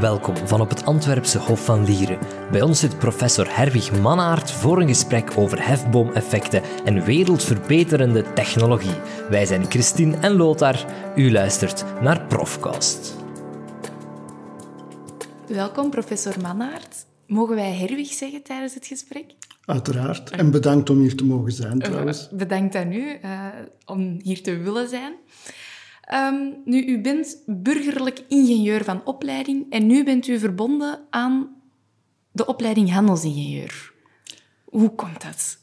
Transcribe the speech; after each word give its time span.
Welkom 0.00 0.36
van 0.36 0.60
op 0.60 0.68
het 0.68 0.84
Antwerpse 0.84 1.38
Hof 1.38 1.64
van 1.64 1.84
Lieren. 1.84 2.18
Bij 2.50 2.62
ons 2.62 2.80
zit 2.80 2.98
professor 2.98 3.56
Herwig 3.56 4.00
Mannaert 4.00 4.50
voor 4.50 4.80
een 4.80 4.88
gesprek 4.88 5.32
over 5.36 5.66
hefboomeffecten 5.66 6.62
en 6.84 7.04
wereldverbeterende 7.04 8.32
technologie. 8.32 8.94
Wij 9.30 9.46
zijn 9.46 9.70
Christine 9.70 10.16
en 10.16 10.36
Lothar. 10.36 10.84
U 11.16 11.32
luistert 11.32 11.84
naar 12.00 12.26
Profcast. 12.26 13.16
Welkom, 15.46 15.90
professor 15.90 16.34
Mannaert. 16.42 17.06
Mogen 17.26 17.54
wij 17.54 17.72
Herwig 17.72 18.12
zeggen 18.12 18.42
tijdens 18.42 18.74
het 18.74 18.86
gesprek? 18.86 19.34
Uiteraard. 19.64 20.30
En 20.30 20.50
bedankt 20.50 20.90
om 20.90 20.98
hier 20.98 21.16
te 21.16 21.24
mogen 21.24 21.52
zijn, 21.52 21.78
trouwens. 21.78 22.28
Bedankt 22.30 22.74
aan 22.74 22.92
u 22.92 23.18
uh, 23.24 23.46
om 23.84 24.20
hier 24.22 24.42
te 24.42 24.56
willen 24.56 24.88
zijn. 24.88 25.12
Um, 26.14 26.56
nu, 26.64 26.84
u 26.86 27.00
bent 27.00 27.42
burgerlijk 27.46 28.24
ingenieur 28.28 28.84
van 28.84 29.00
opleiding 29.04 29.66
en 29.70 29.86
nu 29.86 30.04
bent 30.04 30.26
u 30.26 30.38
verbonden 30.38 31.00
aan 31.10 31.48
de 32.32 32.46
opleiding 32.46 32.92
handelsingenieur. 32.92 33.92
Hoe 34.64 34.94
komt 34.94 35.22
dat? 35.22 35.58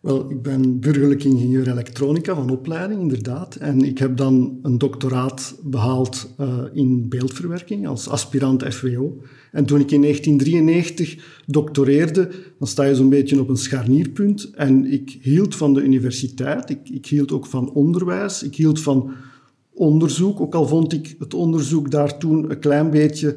Wel, 0.00 0.30
ik 0.30 0.42
ben 0.42 0.80
burgerlijk 0.80 1.24
ingenieur 1.24 1.68
elektronica 1.68 2.34
van 2.34 2.50
opleiding, 2.50 3.00
inderdaad. 3.00 3.54
En 3.54 3.80
ik 3.80 3.98
heb 3.98 4.16
dan 4.16 4.58
een 4.62 4.78
doctoraat 4.78 5.56
behaald 5.62 6.34
uh, 6.40 6.58
in 6.72 7.08
beeldverwerking 7.08 7.86
als 7.86 8.08
aspirant 8.08 8.74
FWO. 8.74 9.20
En 9.52 9.64
toen 9.64 9.80
ik 9.80 9.90
in 9.90 10.00
1993 10.00 11.42
doctoreerde, 11.46 12.30
dan 12.58 12.68
sta 12.68 12.84
je 12.84 12.94
zo'n 12.94 13.08
beetje 13.08 13.40
op 13.40 13.48
een 13.48 13.56
scharnierpunt. 13.56 14.50
En 14.50 14.92
ik 14.92 15.18
hield 15.20 15.56
van 15.56 15.74
de 15.74 15.82
universiteit, 15.82 16.70
ik, 16.70 16.88
ik 16.88 17.06
hield 17.06 17.32
ook 17.32 17.46
van 17.46 17.72
onderwijs, 17.72 18.42
ik 18.42 18.54
hield 18.54 18.80
van 18.80 19.12
onderzoek, 19.74 20.40
ook 20.40 20.54
al 20.54 20.66
vond 20.66 20.92
ik 20.92 21.16
het 21.18 21.34
onderzoek 21.34 21.90
daar 21.90 22.18
toen 22.18 22.50
een 22.50 22.58
klein 22.58 22.90
beetje 22.90 23.36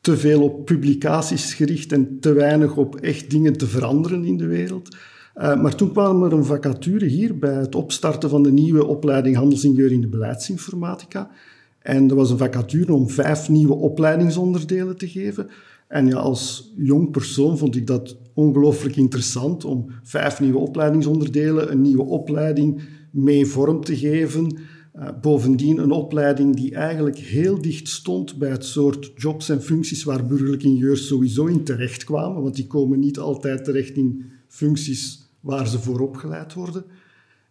te 0.00 0.16
veel 0.16 0.42
op 0.42 0.64
publicaties 0.64 1.54
gericht 1.54 1.92
en 1.92 2.20
te 2.20 2.32
weinig 2.32 2.76
op 2.76 2.96
echt 2.96 3.30
dingen 3.30 3.56
te 3.56 3.66
veranderen 3.66 4.24
in 4.24 4.36
de 4.36 4.46
wereld. 4.46 4.96
Uh, 5.36 5.62
maar 5.62 5.74
toen 5.74 5.92
kwam 5.92 6.22
er 6.22 6.32
een 6.32 6.44
vacature 6.44 7.06
hier 7.06 7.38
bij 7.38 7.54
het 7.54 7.74
opstarten 7.74 8.30
van 8.30 8.42
de 8.42 8.52
nieuwe 8.52 8.86
opleiding 8.86 9.36
handelsingenieur 9.36 9.92
in 9.92 10.00
de 10.00 10.08
beleidsinformatica. 10.08 11.30
En 11.78 12.10
er 12.10 12.16
was 12.16 12.30
een 12.30 12.38
vacature 12.38 12.92
om 12.92 13.10
vijf 13.10 13.48
nieuwe 13.48 13.74
opleidingsonderdelen 13.74 14.96
te 14.96 15.08
geven. 15.08 15.48
En 15.88 16.06
ja, 16.06 16.16
als 16.16 16.72
jong 16.76 17.10
persoon 17.10 17.58
vond 17.58 17.76
ik 17.76 17.86
dat 17.86 18.16
ongelooflijk 18.34 18.96
interessant 18.96 19.64
om 19.64 19.86
vijf 20.02 20.40
nieuwe 20.40 20.58
opleidingsonderdelen, 20.58 21.72
een 21.72 21.80
nieuwe 21.80 22.04
opleiding 22.04 22.82
mee 23.10 23.46
vorm 23.46 23.84
te 23.84 23.96
geven. 23.96 24.58
Uh, 24.98 25.08
bovendien 25.20 25.78
een 25.78 25.90
opleiding 25.90 26.56
die 26.56 26.74
eigenlijk 26.74 27.18
heel 27.18 27.62
dicht 27.62 27.88
stond 27.88 28.38
bij 28.38 28.50
het 28.50 28.64
soort 28.64 29.12
jobs 29.16 29.48
en 29.48 29.62
functies 29.62 30.04
waar 30.04 30.26
burgerlijke 30.26 30.66
ingenieurs 30.66 31.06
sowieso 31.06 31.46
in 31.46 31.64
terechtkwamen, 31.64 32.42
want 32.42 32.54
die 32.54 32.66
komen 32.66 32.98
niet 32.98 33.18
altijd 33.18 33.64
terecht 33.64 33.96
in 33.96 34.24
functies 34.48 35.30
waar 35.40 35.68
ze 35.68 35.78
voor 35.78 36.00
opgeleid 36.00 36.54
worden. 36.54 36.84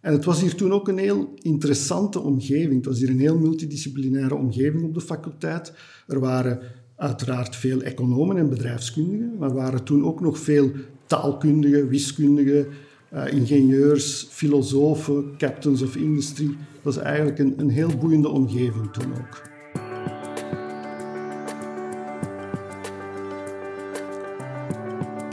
En 0.02 0.14
het 0.14 0.26
was 0.26 0.42
hier 0.42 0.56
toen 0.56 0.72
ook 0.74 0.88
een 0.88 0.98
heel 0.98 1.34
interessante 1.42 2.20
omgeving. 2.20 2.76
Het 2.76 2.86
was 2.86 3.00
hier 3.00 3.10
een 3.10 3.20
heel 3.20 3.38
multidisciplinaire 3.38 4.36
omgeving 4.36 4.84
op 4.84 4.94
de 4.94 5.02
faculteit. 5.02 5.74
Er 6.08 6.20
waren 6.20 6.60
uiteraard 6.96 7.56
veel 7.56 7.82
economen 7.82 8.38
en 8.38 8.50
bedrijfskundigen, 8.50 9.36
maar 9.40 9.50
er 9.50 9.56
waren 9.56 9.84
toen 9.84 10.06
ook 10.06 10.22
nog 10.22 10.40
veel 10.40 10.72
taalkundigen, 11.08 11.88
wiskundigen, 11.88 12.68
uh, 13.16 13.34
ingenieurs, 13.34 14.28
filosofen, 14.30 15.38
captains 15.38 15.82
of 15.82 15.96
industry. 15.96 16.46
Het 16.46 16.84
was 16.84 16.98
eigenlijk 16.98 17.40
een, 17.40 17.54
een 17.58 17.70
heel 17.70 17.98
boeiende 17.98 18.30
omgeving 18.30 18.94
toen 18.94 19.14
ook. 19.14 19.42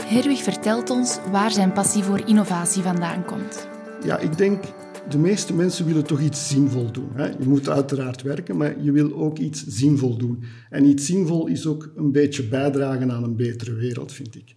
Herwig 0.05 0.43
vertelt 0.43 0.89
ons 0.89 1.19
waar 1.31 1.51
zijn 1.51 1.73
passie 1.73 2.03
voor 2.03 2.27
innovatie 2.27 2.83
vandaan 2.83 3.25
komt. 3.25 3.67
Ja, 4.03 4.17
ik 4.17 4.37
denk 4.37 4.63
de 5.09 5.17
meeste 5.17 5.53
mensen 5.53 5.85
willen 5.85 6.03
toch 6.03 6.19
iets 6.19 6.47
zinvol 6.47 6.91
doen. 6.91 7.09
Hè? 7.13 7.25
Je 7.25 7.47
moet 7.47 7.69
uiteraard 7.69 8.21
werken, 8.21 8.57
maar 8.57 8.81
je 8.81 8.91
wil 8.91 9.13
ook 9.13 9.37
iets 9.37 9.65
zinvol 9.67 10.17
doen. 10.17 10.43
En 10.69 10.85
iets 10.85 11.05
zinvol 11.05 11.47
is 11.47 11.65
ook 11.65 11.91
een 11.95 12.11
beetje 12.11 12.47
bijdragen 12.47 13.11
aan 13.11 13.23
een 13.23 13.35
betere 13.35 13.73
wereld, 13.73 14.11
vind 14.11 14.35
ik. 14.35 14.51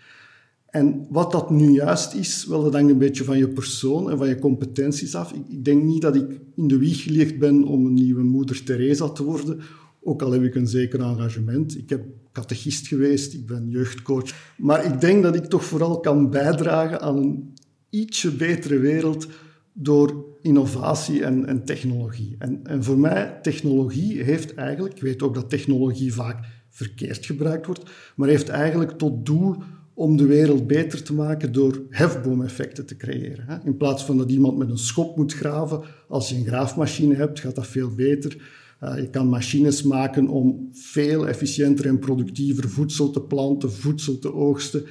En 0.71 1.06
wat 1.10 1.32
dat 1.32 1.50
nu 1.50 1.71
juist 1.71 2.15
is, 2.15 2.47
wel, 2.47 2.62
dat 2.62 2.72
hangt 2.72 2.91
een 2.91 2.99
beetje 2.99 3.25
van 3.25 3.38
je 3.38 3.49
persoon 3.49 4.10
en 4.10 4.19
van 4.19 4.28
je 4.28 4.38
competenties 4.38 5.15
af. 5.15 5.32
Ik, 5.32 5.49
ik 5.49 5.65
denk 5.65 5.82
niet 5.82 6.03
dat 6.03 6.16
ik 6.16 6.41
in 6.56 6.69
de 6.69 6.78
wieg 6.78 7.03
gelegd 7.03 7.38
ben 7.38 7.65
om 7.65 7.87
een 7.87 7.94
nieuwe 7.94 8.22
moeder 8.22 8.65
Teresa 8.65 9.09
te 9.09 9.22
worden, 9.22 9.60
ook 10.03 10.22
al 10.22 10.32
heb 10.32 10.43
ik 10.43 10.55
een 10.55 10.66
zeker 10.66 11.00
engagement. 11.00 11.78
Ik 11.78 11.88
heb 11.88 12.05
catechist 12.32 12.87
geweest, 12.87 13.34
ik 13.34 13.47
ben 13.47 13.69
jeugdcoach. 13.69 14.55
Maar 14.59 14.84
ik 14.84 15.00
denk 15.00 15.22
dat 15.22 15.34
ik 15.34 15.44
toch 15.44 15.65
vooral 15.65 16.00
kan 16.00 16.31
bijdragen 16.31 17.00
aan 17.00 17.16
een 17.16 17.55
ietsje 17.91 18.37
betere 18.37 18.78
wereld 18.78 19.26
door 19.72 20.25
innovatie 20.43 21.25
en, 21.25 21.47
en 21.47 21.65
technologie. 21.65 22.37
En, 22.38 22.60
en 22.62 22.84
voor 22.84 22.99
mij, 22.99 23.38
technologie 23.43 24.22
heeft 24.22 24.55
eigenlijk, 24.55 24.94
ik 24.94 25.03
weet 25.03 25.22
ook 25.22 25.34
dat 25.34 25.50
technologie 25.50 26.15
vaak 26.15 26.44
verkeerd 26.69 27.26
gebruikt 27.26 27.66
wordt, 27.66 27.91
maar 28.16 28.28
heeft 28.28 28.49
eigenlijk 28.49 28.91
tot 28.91 29.26
doel 29.26 29.56
om 29.96 30.16
de 30.16 30.26
wereld 30.26 30.66
beter 30.66 31.02
te 31.02 31.14
maken 31.14 31.52
door 31.52 31.82
hefboomeffecten 31.90 32.86
te 32.86 32.96
creëren. 32.96 33.60
In 33.64 33.76
plaats 33.76 34.04
van 34.04 34.16
dat 34.16 34.30
iemand 34.30 34.58
met 34.58 34.70
een 34.70 34.78
schop 34.78 35.16
moet 35.16 35.32
graven, 35.32 35.80
als 36.08 36.28
je 36.28 36.36
een 36.36 36.46
graafmachine 36.46 37.14
hebt, 37.14 37.40
gaat 37.40 37.54
dat 37.54 37.66
veel 37.66 37.90
beter. 37.94 38.36
Uh, 38.82 38.98
je 38.98 39.10
kan 39.10 39.28
machines 39.28 39.82
maken 39.82 40.28
om 40.28 40.68
veel 40.72 41.28
efficiënter 41.28 41.86
en 41.86 41.98
productiever 41.98 42.68
voedsel 42.68 43.10
te 43.10 43.20
planten, 43.20 43.72
voedsel 43.72 44.18
te 44.18 44.34
oogsten. 44.34 44.84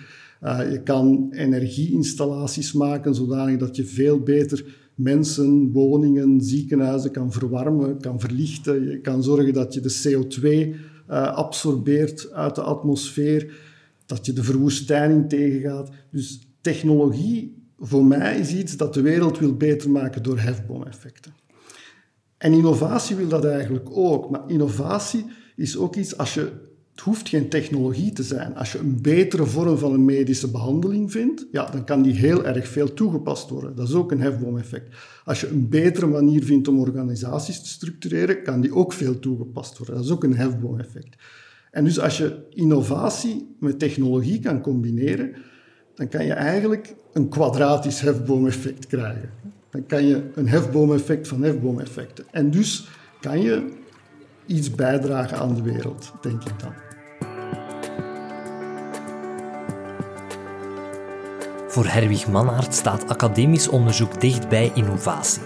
Uh, 0.44 0.72
je 0.72 0.84
kan 0.84 1.28
energieinstallaties 1.32 2.74
maken 2.74 3.16
zodanig 3.16 3.58
dat 3.58 3.76
je 3.76 3.86
veel 3.86 4.20
beter 4.20 4.66
mensen, 4.96 5.72
woningen, 5.72 6.42
ziekenhuizen 6.42 7.12
kan 7.12 7.32
verwarmen, 7.32 8.00
kan 8.00 8.20
verlichten. 8.20 8.90
Je 8.90 9.02
kan 9.02 9.24
zorgen 9.24 9.54
dat 9.54 9.74
je 9.74 9.80
de 9.80 10.02
CO2 10.04 10.46
uh, 11.10 11.34
absorbeert 11.34 12.32
uit 12.32 12.56
de 12.56 12.62
atmosfeer 12.62 13.65
dat 14.06 14.26
je 14.26 14.34
de 14.34 14.44
verwoestijning 14.44 15.30
tegengaat. 15.30 15.90
Dus 16.12 16.48
technologie 16.62 17.64
voor 17.80 18.06
mij 18.06 18.40
is 18.40 18.54
iets 18.54 18.78
dat 18.78 18.94
de 18.94 19.02
wereld 19.02 19.40
wil 19.40 19.58
beter 19.58 19.90
maken 19.90 20.24
door 20.24 20.40
hefboomeffecten. 20.40 21.34
En 22.38 22.54
innovatie 22.54 23.16
wil 23.16 23.28
dat 23.28 23.46
eigenlijk 23.46 23.90
ook. 23.90 24.30
Maar 24.30 24.42
innovatie 24.48 25.26
is 25.56 25.78
ook 25.78 25.96
iets 25.96 26.18
als 26.18 26.34
je. 26.34 26.74
Het 26.92 27.04
hoeft 27.04 27.30
geen 27.30 27.50
technologie 27.50 28.14
te 28.14 28.24
zijn. 28.24 28.56
Als 28.56 28.72
je 28.72 28.78
een 28.78 29.02
betere 29.02 29.46
vorm 29.46 29.78
van 29.78 29.94
een 29.94 30.06
medische 30.06 30.52
behandeling 30.52 31.12
vindt, 31.12 31.46
ja, 31.52 31.70
dan 31.70 31.86
kan 31.86 32.02
die 32.02 32.14
heel 32.14 32.46
erg 32.46 32.68
veel 32.68 32.94
toegepast 32.94 33.50
worden. 33.50 33.76
Dat 33.76 33.88
is 33.88 33.94
ook 33.94 34.12
een 34.12 34.22
hefboomeffect. 34.22 34.96
Als 35.26 35.42
je 35.42 35.48
een 35.48 35.70
betere 35.70 36.08
manier 36.08 36.44
vindt 36.44 36.68
om 36.68 36.80
organisaties 36.80 37.62
te 37.62 37.68
structureren, 37.68 38.44
kan 38.44 38.62
die 38.62 38.76
ook 38.76 38.94
veel 38.94 39.20
toegepast 39.20 39.78
worden. 39.78 39.96
Dat 39.96 40.06
is 40.06 40.12
ook 40.12 40.24
een 40.24 40.36
hefboomeffect. 40.36 41.16
En 41.76 41.84
dus 41.84 42.00
als 42.00 42.18
je 42.18 42.36
innovatie 42.50 43.56
met 43.60 43.80
technologie 43.80 44.40
kan 44.40 44.62
combineren, 44.62 45.36
dan 45.96 46.08
kan 46.08 46.26
je 46.26 46.34
eigenlijk 46.34 46.96
een 47.14 47.30
kwadratisch 47.30 48.02
hefboomeffect 48.02 48.88
krijgen. 48.88 49.30
Dan 49.70 49.86
kan 49.86 50.06
je 50.06 50.24
een 50.36 50.48
hefboomeffect 50.48 51.28
van 51.28 51.44
hefboomeffecten. 51.44 52.26
En 52.32 52.52
dus 52.52 52.88
kan 53.22 53.42
je 53.42 53.72
iets 54.46 54.72
bijdragen 54.72 55.38
aan 55.38 55.56
de 55.56 55.62
wereld, 55.62 56.14
denk 56.22 56.44
ik 56.44 56.60
dan. 56.60 56.74
Voor 61.68 61.86
Herwig 61.86 62.28
Mannaert 62.28 62.74
staat 62.74 63.08
academisch 63.08 63.68
onderzoek 63.68 64.22
dicht 64.22 64.50
bij 64.50 64.72
innovatie. 64.76 65.42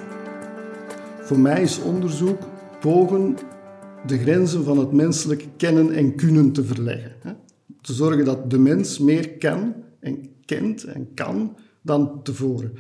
Voor 1.22 1.40
mij 1.40 1.62
is 1.62 1.82
onderzoek 1.82 2.42
pogen 2.80 3.38
de 4.06 4.18
grenzen 4.18 4.64
van 4.64 4.78
het 4.78 4.92
menselijk 4.92 5.48
kennen 5.58 5.92
en 5.92 6.16
kunnen 6.16 6.52
te 6.52 6.64
verleggen. 6.64 7.38
Te 7.82 7.94
zorgen 7.94 8.26
dat 8.26 8.50
de 8.50 8.58
mens 8.58 9.00
meer 9.00 9.30
kan 9.30 9.74
en 10.00 10.30
kent 10.46 10.84
en 10.84 11.14
kan 11.14 11.56
dan 11.82 12.24
tevoren. 12.24 12.74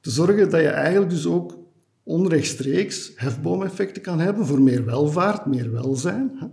Te 0.00 0.10
zorgen 0.10 0.50
dat 0.50 0.60
je 0.60 0.68
eigenlijk 0.68 1.10
dus 1.10 1.26
ook 1.26 1.58
onrechtstreeks 2.02 3.12
hefboomeffecten 3.14 4.02
kan 4.02 4.18
hebben 4.18 4.46
voor 4.46 4.62
meer 4.62 4.84
welvaart, 4.84 5.46
meer 5.46 5.72
welzijn. 5.72 6.52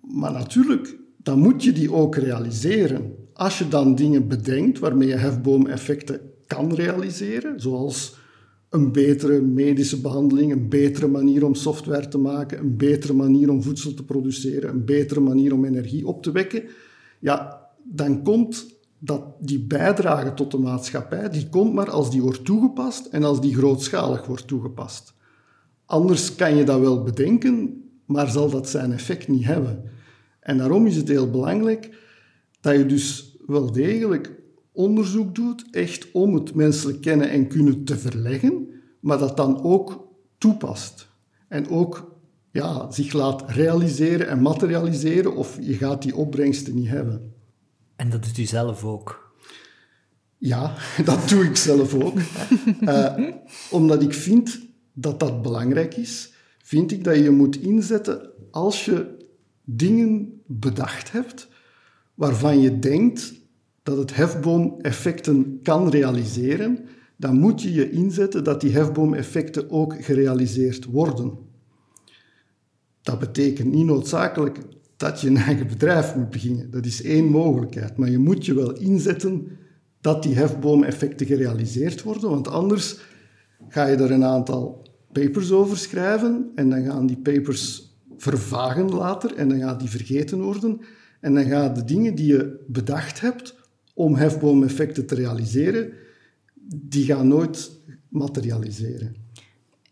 Maar 0.00 0.32
natuurlijk, 0.32 0.96
dan 1.16 1.38
moet 1.38 1.64
je 1.64 1.72
die 1.72 1.92
ook 1.92 2.16
realiseren. 2.16 3.14
Als 3.32 3.58
je 3.58 3.68
dan 3.68 3.94
dingen 3.94 4.28
bedenkt 4.28 4.78
waarmee 4.78 5.08
je 5.08 5.14
hefboomeffecten 5.14 6.20
kan 6.46 6.74
realiseren, 6.74 7.60
zoals 7.60 8.16
een 8.70 8.92
betere 8.92 9.40
medische 9.40 10.00
behandeling, 10.00 10.52
een 10.52 10.68
betere 10.68 11.06
manier 11.06 11.44
om 11.44 11.54
software 11.54 12.08
te 12.08 12.18
maken, 12.18 12.58
een 12.58 12.76
betere 12.76 13.12
manier 13.12 13.50
om 13.50 13.62
voedsel 13.62 13.94
te 13.94 14.04
produceren, 14.04 14.70
een 14.70 14.84
betere 14.84 15.20
manier 15.20 15.52
om 15.52 15.64
energie 15.64 16.06
op 16.06 16.22
te 16.22 16.32
wekken, 16.32 16.62
ja, 17.18 17.68
dan 17.82 18.22
komt 18.22 18.66
dat 18.98 19.22
die 19.40 19.60
bijdrage 19.60 20.34
tot 20.34 20.50
de 20.50 20.58
maatschappij, 20.58 21.28
die 21.28 21.48
komt 21.48 21.74
maar 21.74 21.90
als 21.90 22.10
die 22.10 22.22
wordt 22.22 22.44
toegepast 22.44 23.06
en 23.06 23.22
als 23.22 23.40
die 23.40 23.54
grootschalig 23.54 24.26
wordt 24.26 24.46
toegepast. 24.46 25.14
Anders 25.84 26.34
kan 26.34 26.56
je 26.56 26.64
dat 26.64 26.80
wel 26.80 27.02
bedenken, 27.02 27.84
maar 28.04 28.30
zal 28.30 28.50
dat 28.50 28.68
zijn 28.68 28.92
effect 28.92 29.28
niet 29.28 29.44
hebben. 29.44 29.82
En 30.40 30.58
daarom 30.58 30.86
is 30.86 30.96
het 30.96 31.08
heel 31.08 31.30
belangrijk 31.30 31.94
dat 32.60 32.76
je 32.76 32.86
dus 32.86 33.36
wel 33.46 33.72
degelijk 33.72 34.32
onderzoek 34.76 35.34
doet, 35.34 35.64
echt 35.70 36.10
om 36.12 36.34
het 36.34 36.54
menselijk 36.54 37.00
kennen 37.00 37.30
en 37.30 37.48
kunnen 37.48 37.84
te 37.84 37.98
verleggen, 37.98 38.68
maar 39.00 39.18
dat 39.18 39.36
dan 39.36 39.62
ook 39.62 40.08
toepast. 40.38 41.08
En 41.48 41.68
ook 41.68 42.16
ja, 42.50 42.90
zich 42.90 43.12
laat 43.12 43.50
realiseren 43.50 44.28
en 44.28 44.42
materialiseren, 44.42 45.36
of 45.36 45.58
je 45.60 45.74
gaat 45.74 46.02
die 46.02 46.16
opbrengsten 46.16 46.74
niet 46.74 46.88
hebben. 46.88 47.34
En 47.96 48.10
dat 48.10 48.24
doet 48.24 48.38
u 48.38 48.44
zelf 48.44 48.84
ook? 48.84 49.34
Ja, 50.38 50.74
dat 51.04 51.28
doe 51.28 51.44
ik 51.44 51.56
zelf 51.56 51.94
ook. 51.94 52.18
uh, 52.80 53.32
omdat 53.70 54.02
ik 54.02 54.14
vind 54.14 54.60
dat 54.92 55.20
dat 55.20 55.42
belangrijk 55.42 55.96
is, 55.96 56.32
vind 56.62 56.92
ik 56.92 57.04
dat 57.04 57.16
je 57.16 57.30
moet 57.30 57.56
inzetten 57.56 58.30
als 58.50 58.84
je 58.84 59.16
dingen 59.64 60.42
bedacht 60.46 61.12
hebt 61.12 61.48
waarvan 62.14 62.60
je 62.60 62.78
denkt 62.78 63.34
dat 63.86 63.96
het 63.96 64.14
hefboomeffecten 64.14 65.60
kan 65.62 65.88
realiseren, 65.88 66.78
dan 67.16 67.38
moet 67.38 67.62
je 67.62 67.72
je 67.72 67.90
inzetten 67.90 68.44
dat 68.44 68.60
die 68.60 68.72
hefboomeffecten 68.72 69.70
ook 69.70 70.04
gerealiseerd 70.04 70.84
worden. 70.84 71.32
Dat 73.02 73.18
betekent 73.18 73.72
niet 73.72 73.86
noodzakelijk 73.86 74.58
dat 74.96 75.20
je 75.20 75.28
een 75.28 75.36
eigen 75.36 75.66
bedrijf 75.66 76.16
moet 76.16 76.30
beginnen. 76.30 76.70
Dat 76.70 76.84
is 76.84 77.02
één 77.02 77.24
mogelijkheid. 77.24 77.96
Maar 77.96 78.10
je 78.10 78.18
moet 78.18 78.46
je 78.46 78.54
wel 78.54 78.72
inzetten 78.72 79.48
dat 80.00 80.22
die 80.22 80.34
hefboomeffecten 80.34 81.26
gerealiseerd 81.26 82.02
worden, 82.02 82.30
want 82.30 82.48
anders 82.48 82.98
ga 83.68 83.86
je 83.86 83.96
er 83.96 84.10
een 84.10 84.24
aantal 84.24 84.88
papers 85.12 85.52
over 85.52 85.76
schrijven 85.76 86.50
en 86.54 86.70
dan 86.70 86.84
gaan 86.84 87.06
die 87.06 87.18
papers 87.18 87.94
vervagen 88.16 88.88
later 88.88 89.34
en 89.34 89.48
dan 89.48 89.58
gaat 89.58 89.80
die 89.80 89.90
vergeten 89.90 90.42
worden 90.42 90.80
en 91.20 91.34
dan 91.34 91.44
gaan 91.44 91.74
de 91.74 91.84
dingen 91.84 92.14
die 92.14 92.26
je 92.26 92.64
bedacht 92.66 93.20
hebt 93.20 93.64
om 93.96 94.14
hefboomeffecten 94.14 95.06
te 95.06 95.14
realiseren, 95.14 95.92
die 96.74 97.04
gaan 97.04 97.28
nooit 97.28 97.70
materialiseren. 98.08 99.16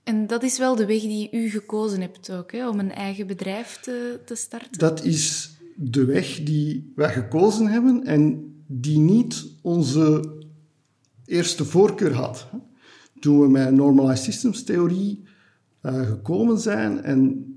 En 0.03 0.27
dat 0.27 0.43
is 0.43 0.59
wel 0.59 0.77
de 0.77 0.87
weg 0.87 1.01
die 1.01 1.29
u 1.33 1.49
gekozen 1.49 2.01
hebt 2.01 2.31
ook, 2.31 2.53
hè, 2.53 2.69
om 2.69 2.79
een 2.79 2.93
eigen 2.93 3.27
bedrijf 3.27 3.79
te, 3.83 4.21
te 4.25 4.35
starten? 4.35 4.79
Dat 4.79 5.05
is 5.05 5.57
de 5.77 6.05
weg 6.05 6.43
die 6.43 6.93
wij 6.95 7.13
gekozen 7.13 7.67
hebben 7.67 8.05
en 8.05 8.53
die 8.67 8.99
niet 8.99 9.47
onze 9.63 10.33
eerste 11.25 11.65
voorkeur 11.65 12.13
had. 12.13 12.47
Toen 13.21 13.41
we 13.41 13.49
met 13.49 13.73
Normalized 13.73 14.25
Systems 14.25 14.65
theorie 14.65 15.23
uh, 15.83 16.07
gekomen 16.07 16.59
zijn 16.59 17.03
en 17.03 17.49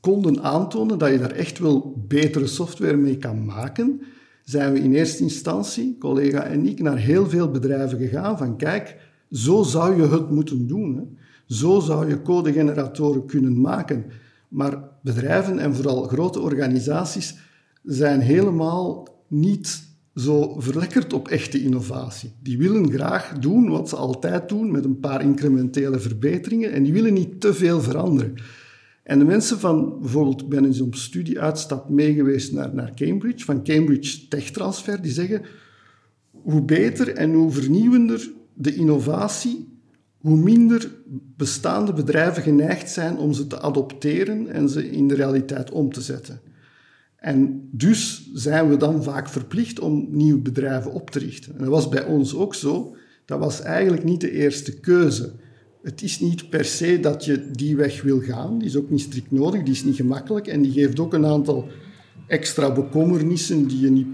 konden 0.00 0.42
aantonen 0.42 0.98
dat 0.98 1.10
je 1.10 1.18
daar 1.18 1.30
echt 1.30 1.58
wel 1.58 2.04
betere 2.08 2.46
software 2.46 2.96
mee 2.96 3.16
kan 3.16 3.44
maken, 3.44 4.00
zijn 4.44 4.72
we 4.72 4.78
in 4.78 4.94
eerste 4.94 5.22
instantie, 5.22 5.96
collega 5.98 6.42
en 6.42 6.66
ik, 6.66 6.80
naar 6.80 6.98
heel 6.98 7.28
veel 7.28 7.50
bedrijven 7.50 7.98
gegaan 7.98 8.38
van 8.38 8.56
kijk, 8.56 8.96
zo 9.30 9.62
zou 9.62 10.02
je 10.02 10.08
het 10.08 10.30
moeten 10.30 10.66
doen. 10.66 10.96
Hè. 10.96 11.02
Zo 11.46 11.80
zou 11.80 12.08
je 12.08 12.22
codegeneratoren 12.22 13.26
kunnen 13.26 13.60
maken. 13.60 14.04
Maar 14.48 14.78
bedrijven 15.02 15.58
en 15.58 15.74
vooral 15.74 16.02
grote 16.02 16.40
organisaties 16.40 17.38
zijn 17.82 18.20
helemaal 18.20 19.08
niet 19.28 19.82
zo 20.14 20.60
verlekkerd 20.60 21.12
op 21.12 21.28
echte 21.28 21.62
innovatie. 21.62 22.32
Die 22.42 22.58
willen 22.58 22.92
graag 22.92 23.38
doen 23.38 23.68
wat 23.68 23.88
ze 23.88 23.96
altijd 23.96 24.48
doen 24.48 24.70
met 24.70 24.84
een 24.84 25.00
paar 25.00 25.22
incrementele 25.22 25.98
verbeteringen 25.98 26.72
en 26.72 26.82
die 26.82 26.92
willen 26.92 27.14
niet 27.14 27.40
te 27.40 27.54
veel 27.54 27.80
veranderen. 27.80 28.34
En 29.04 29.18
de 29.18 29.24
mensen 29.24 29.60
van, 29.60 30.00
bijvoorbeeld, 30.00 30.48
ben 30.48 30.64
eens 30.64 30.80
op 30.80 30.94
studieuitstap 30.94 31.88
meegeweest 31.88 32.52
naar, 32.52 32.74
naar 32.74 32.94
Cambridge, 32.94 33.44
van 33.44 33.64
Cambridge 33.64 34.28
Tech 34.28 34.50
Transfer, 34.50 35.02
die 35.02 35.12
zeggen, 35.12 35.42
hoe 36.30 36.62
beter 36.62 37.08
en 37.08 37.32
hoe 37.32 37.50
vernieuwender 37.50 38.32
de 38.54 38.74
innovatie, 38.74 39.68
hoe 40.18 40.36
minder 40.36 40.90
bestaande 41.36 41.92
bedrijven 41.92 42.42
geneigd 42.42 42.90
zijn 42.90 43.16
om 43.16 43.32
ze 43.32 43.46
te 43.46 43.60
adopteren 43.60 44.48
en 44.48 44.68
ze 44.68 44.90
in 44.90 45.08
de 45.08 45.14
realiteit 45.14 45.70
om 45.70 45.92
te 45.92 46.00
zetten. 46.00 46.40
En 47.16 47.68
dus 47.70 48.30
zijn 48.32 48.68
we 48.68 48.76
dan 48.76 49.02
vaak 49.02 49.28
verplicht 49.28 49.80
om 49.80 50.06
nieuwe 50.10 50.40
bedrijven 50.40 50.92
op 50.92 51.10
te 51.10 51.18
richten. 51.18 51.52
En 51.52 51.58
dat 51.58 51.68
was 51.68 51.88
bij 51.88 52.04
ons 52.04 52.34
ook 52.34 52.54
zo. 52.54 52.96
Dat 53.24 53.38
was 53.38 53.60
eigenlijk 53.60 54.04
niet 54.04 54.20
de 54.20 54.30
eerste 54.30 54.80
keuze. 54.80 55.32
Het 55.84 56.02
is 56.02 56.20
niet 56.20 56.50
per 56.50 56.64
se 56.64 57.00
dat 57.00 57.24
je 57.24 57.50
die 57.50 57.76
weg 57.76 58.02
wil 58.02 58.20
gaan. 58.20 58.58
Die 58.58 58.68
is 58.68 58.76
ook 58.76 58.90
niet 58.90 59.00
strikt 59.00 59.30
nodig, 59.30 59.62
die 59.62 59.74
is 59.74 59.84
niet 59.84 59.96
gemakkelijk 59.96 60.46
en 60.46 60.62
die 60.62 60.72
geeft 60.72 61.00
ook 61.00 61.14
een 61.14 61.26
aantal 61.26 61.68
extra 62.26 62.72
bekommernissen 62.72 63.66
die 63.66 63.80
je 63.80 63.90
niet 63.90 64.06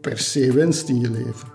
per 0.00 0.18
se 0.18 0.52
wenst 0.52 0.88
in 0.88 1.00
je 1.00 1.10
leven. 1.10 1.48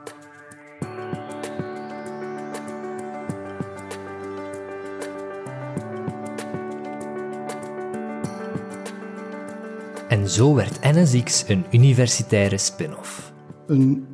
En 10.07 10.29
zo 10.29 10.55
werd 10.55 10.79
NSX 10.81 11.43
een 11.47 11.65
universitaire 11.71 12.57
spin-off. 12.57 13.33
Een 13.67 14.05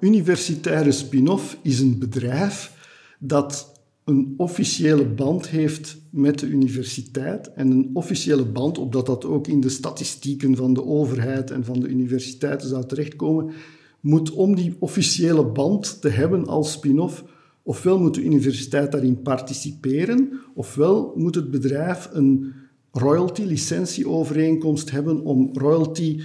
universitaire 0.00 0.92
spin-off 0.92 1.58
is 1.62 1.80
een 1.80 1.98
bedrijf 1.98 2.72
dat 3.18 3.75
een 4.06 4.34
officiële 4.36 5.04
band 5.04 5.48
heeft 5.48 5.96
met 6.10 6.38
de 6.38 6.46
universiteit 6.46 7.52
en 7.52 7.70
een 7.70 7.90
officiële 7.92 8.44
band, 8.44 8.78
opdat 8.78 9.06
dat 9.06 9.24
ook 9.24 9.46
in 9.46 9.60
de 9.60 9.68
statistieken 9.68 10.56
van 10.56 10.74
de 10.74 10.84
overheid 10.84 11.50
en 11.50 11.64
van 11.64 11.80
de 11.80 11.88
universiteiten 11.88 12.68
zou 12.68 12.86
terechtkomen, 12.86 13.52
moet 14.00 14.30
om 14.30 14.54
die 14.54 14.76
officiële 14.78 15.44
band 15.44 16.00
te 16.00 16.08
hebben 16.08 16.46
als 16.46 16.72
spin-off, 16.72 17.24
ofwel 17.62 18.00
moet 18.00 18.14
de 18.14 18.24
universiteit 18.24 18.92
daarin 18.92 19.22
participeren, 19.22 20.32
ofwel 20.54 21.12
moet 21.16 21.34
het 21.34 21.50
bedrijf 21.50 22.08
een 22.12 22.52
royalty-licentieovereenkomst 22.90 24.90
hebben 24.90 25.24
om 25.24 25.50
royalty 25.52 26.20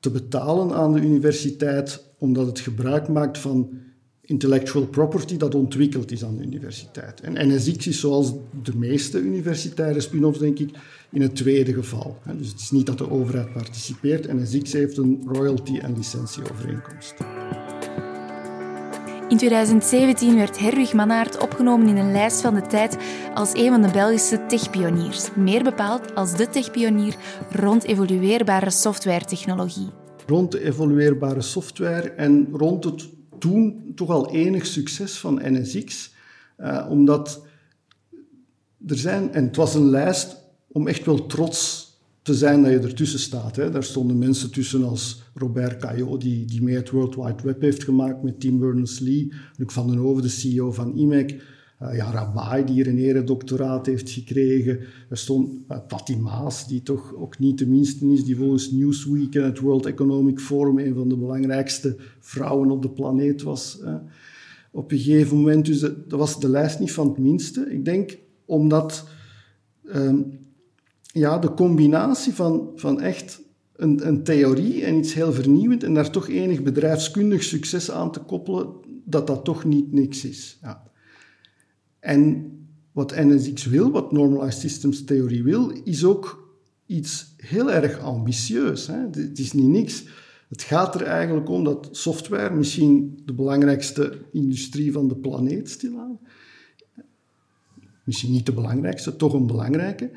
te 0.00 0.10
betalen 0.10 0.72
aan 0.72 0.92
de 0.92 1.00
universiteit, 1.00 2.12
omdat 2.18 2.46
het 2.46 2.58
gebruik 2.58 3.08
maakt 3.08 3.38
van 3.38 3.70
intellectual 4.28 4.86
property 4.86 5.36
dat 5.36 5.54
ontwikkeld 5.54 6.10
is 6.10 6.24
aan 6.24 6.36
de 6.36 6.42
universiteit. 6.42 7.20
En 7.20 7.48
NSX 7.48 7.86
is 7.86 8.00
zoals 8.00 8.32
de 8.62 8.76
meeste 8.76 9.18
universitaire 9.18 10.00
spin-offs, 10.00 10.38
denk 10.38 10.58
ik, 10.58 10.70
in 11.10 11.22
het 11.22 11.36
tweede 11.36 11.72
geval. 11.72 12.18
Dus 12.38 12.48
het 12.48 12.60
is 12.60 12.70
niet 12.70 12.86
dat 12.86 12.98
de 12.98 13.10
overheid 13.10 13.52
participeert. 13.52 14.32
NSX 14.32 14.72
heeft 14.72 14.96
een 14.96 15.22
royalty- 15.26 15.78
en 15.78 15.96
licentieovereenkomst. 15.96 17.14
In 19.28 19.36
2017 19.36 20.36
werd 20.36 20.58
Herwig 20.58 20.92
Mannaert 20.92 21.42
opgenomen 21.42 21.88
in 21.88 21.96
een 21.96 22.12
lijst 22.12 22.40
van 22.40 22.54
de 22.54 22.66
tijd 22.66 22.96
als 23.34 23.50
een 23.54 23.68
van 23.68 23.82
de 23.82 23.90
Belgische 23.90 24.46
techpioniers. 24.46 25.28
Meer 25.34 25.62
bepaald 25.62 26.14
als 26.14 26.36
de 26.36 26.48
techpionier 26.48 27.16
rond 27.50 27.84
evolueerbare 27.84 28.70
softwaretechnologie. 28.70 29.88
Rond 30.26 30.52
de 30.52 30.64
evolueerbare 30.64 31.42
software 31.42 32.10
en 32.10 32.48
rond 32.52 32.84
het 32.84 33.17
toen 33.38 33.92
toch 33.94 34.10
al 34.10 34.30
enig 34.30 34.66
succes 34.66 35.18
van 35.18 35.40
NSX. 35.42 36.14
Uh, 36.58 36.86
omdat 36.90 37.46
er 38.86 38.98
zijn, 38.98 39.32
en 39.32 39.44
het 39.44 39.56
was 39.56 39.74
een 39.74 39.90
lijst 39.90 40.36
om 40.66 40.88
echt 40.88 41.04
wel 41.04 41.26
trots 41.26 41.88
te 42.22 42.34
zijn 42.34 42.62
dat 42.62 42.70
je 42.70 42.78
ertussen 42.78 43.18
staat. 43.18 43.56
Hè. 43.56 43.70
Daar 43.70 43.84
stonden 43.84 44.18
mensen 44.18 44.50
tussen 44.50 44.84
als 44.84 45.22
Robert 45.34 45.80
Caillot, 45.80 46.20
die, 46.20 46.44
die 46.44 46.62
mee 46.62 46.76
het 46.76 46.90
World 46.90 47.14
Wide 47.14 47.42
Web 47.42 47.60
heeft 47.60 47.84
gemaakt 47.84 48.22
met 48.22 48.40
Tim 48.40 48.58
Berners-Lee, 48.58 49.32
Luc 49.56 49.72
van 49.72 49.86
den 49.86 49.96
Hoven, 49.96 50.22
de 50.22 50.28
CEO 50.28 50.72
van 50.72 50.96
IMEC, 50.96 51.42
uh, 51.82 51.96
ja, 51.96 52.10
Rabai, 52.10 52.64
die 52.64 52.74
hier 52.74 52.88
een 52.88 52.98
eredoctoraat 52.98 53.86
heeft 53.86 54.10
gekregen. 54.10 54.80
Er 55.08 55.16
stond 55.16 55.50
uh, 56.08 56.18
Maas, 56.20 56.68
die 56.68 56.82
toch 56.82 57.14
ook 57.14 57.38
niet 57.38 57.58
de 57.58 57.66
minste 57.66 58.06
is, 58.06 58.24
die 58.24 58.36
volgens 58.36 58.70
Newsweek 58.70 59.34
en 59.34 59.44
het 59.44 59.58
World 59.58 59.86
Economic 59.86 60.40
Forum 60.40 60.78
een 60.78 60.94
van 60.94 61.08
de 61.08 61.16
belangrijkste 61.16 61.96
vrouwen 62.20 62.70
op 62.70 62.82
de 62.82 62.90
planeet 62.90 63.42
was. 63.42 63.78
Uh, 63.82 63.94
op 64.70 64.92
een 64.92 64.98
gegeven 64.98 65.36
moment, 65.36 65.66
dus 65.66 65.80
dat 65.80 65.94
was 66.08 66.40
de 66.40 66.48
lijst 66.48 66.80
niet 66.80 66.92
van 66.92 67.08
het 67.08 67.18
minste. 67.18 67.70
Ik 67.70 67.84
denk 67.84 68.18
omdat 68.44 69.08
ehm, 69.86 70.20
ja, 71.02 71.38
de 71.38 71.54
combinatie 71.54 72.32
van, 72.32 72.70
van 72.74 73.00
echt 73.00 73.40
een, 73.76 74.06
een, 74.06 74.24
theorie 74.24 74.84
en 74.84 74.96
iets 74.96 75.14
heel 75.14 75.32
vernieuwend 75.32 75.82
en 75.82 75.94
daar 75.94 76.10
toch 76.10 76.28
enig 76.28 76.62
bedrijfskundig 76.62 77.42
succes 77.42 77.90
aan 77.90 78.12
te 78.12 78.20
koppelen, 78.20 78.68
dat 79.04 79.26
dat 79.26 79.44
toch 79.44 79.64
niet 79.64 79.92
niks 79.92 80.24
is. 80.24 80.58
Ja. 80.62 80.87
En 82.08 82.50
wat 82.92 83.16
NSX 83.16 83.64
wil, 83.66 83.90
wat 83.90 84.12
Normalized 84.12 84.60
Systems 84.60 85.04
Theorie 85.04 85.42
wil, 85.42 85.70
is 85.84 86.04
ook 86.04 86.52
iets 86.86 87.34
heel 87.36 87.72
erg 87.72 87.98
ambitieus. 87.98 88.86
Hè? 88.86 88.98
Het 89.10 89.38
is 89.38 89.52
niet 89.52 89.68
niks. 89.68 90.04
Het 90.48 90.62
gaat 90.62 90.94
er 90.94 91.02
eigenlijk 91.02 91.48
om 91.48 91.64
dat 91.64 91.88
software, 91.92 92.54
misschien 92.54 93.22
de 93.24 93.32
belangrijkste 93.32 94.18
industrie 94.32 94.92
van 94.92 95.08
de 95.08 95.16
planeet 95.16 95.70
stilaan, 95.70 96.18
misschien 98.04 98.32
niet 98.32 98.46
de 98.46 98.52
belangrijkste, 98.52 99.16
toch 99.16 99.32
een 99.32 99.46
belangrijke, 99.46 100.10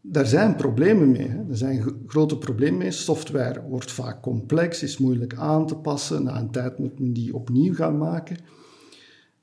daar 0.00 0.26
zijn 0.26 0.56
problemen 0.56 1.10
mee. 1.10 1.28
Hè. 1.28 1.38
Er 1.48 1.56
zijn 1.56 2.02
grote 2.06 2.38
problemen 2.38 2.78
mee. 2.78 2.90
Software 2.90 3.62
wordt 3.68 3.92
vaak 3.92 4.22
complex, 4.22 4.82
is 4.82 4.98
moeilijk 4.98 5.34
aan 5.34 5.66
te 5.66 5.76
passen. 5.76 6.22
Na 6.22 6.38
een 6.40 6.50
tijd 6.50 6.78
moet 6.78 6.98
men 6.98 7.12
die 7.12 7.34
opnieuw 7.34 7.74
gaan 7.74 7.98
maken. 7.98 8.36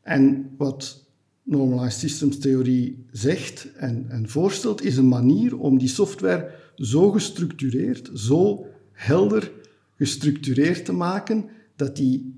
En 0.02 0.50
wat 0.58 1.05
Normalized 1.46 2.00
Systems 2.00 2.38
Theorie 2.38 3.06
zegt 3.12 3.68
en, 3.76 4.06
en 4.10 4.30
voorstelt, 4.30 4.84
is 4.84 4.98
een 4.98 5.08
manier 5.08 5.58
om 5.58 5.78
die 5.78 5.88
software 5.88 6.52
zo 6.76 7.12
gestructureerd, 7.12 8.10
zo 8.14 8.66
helder 8.92 9.52
gestructureerd 9.98 10.86
te 10.86 10.94
maken, 10.94 11.46
dat 11.76 11.96
die 11.96 12.36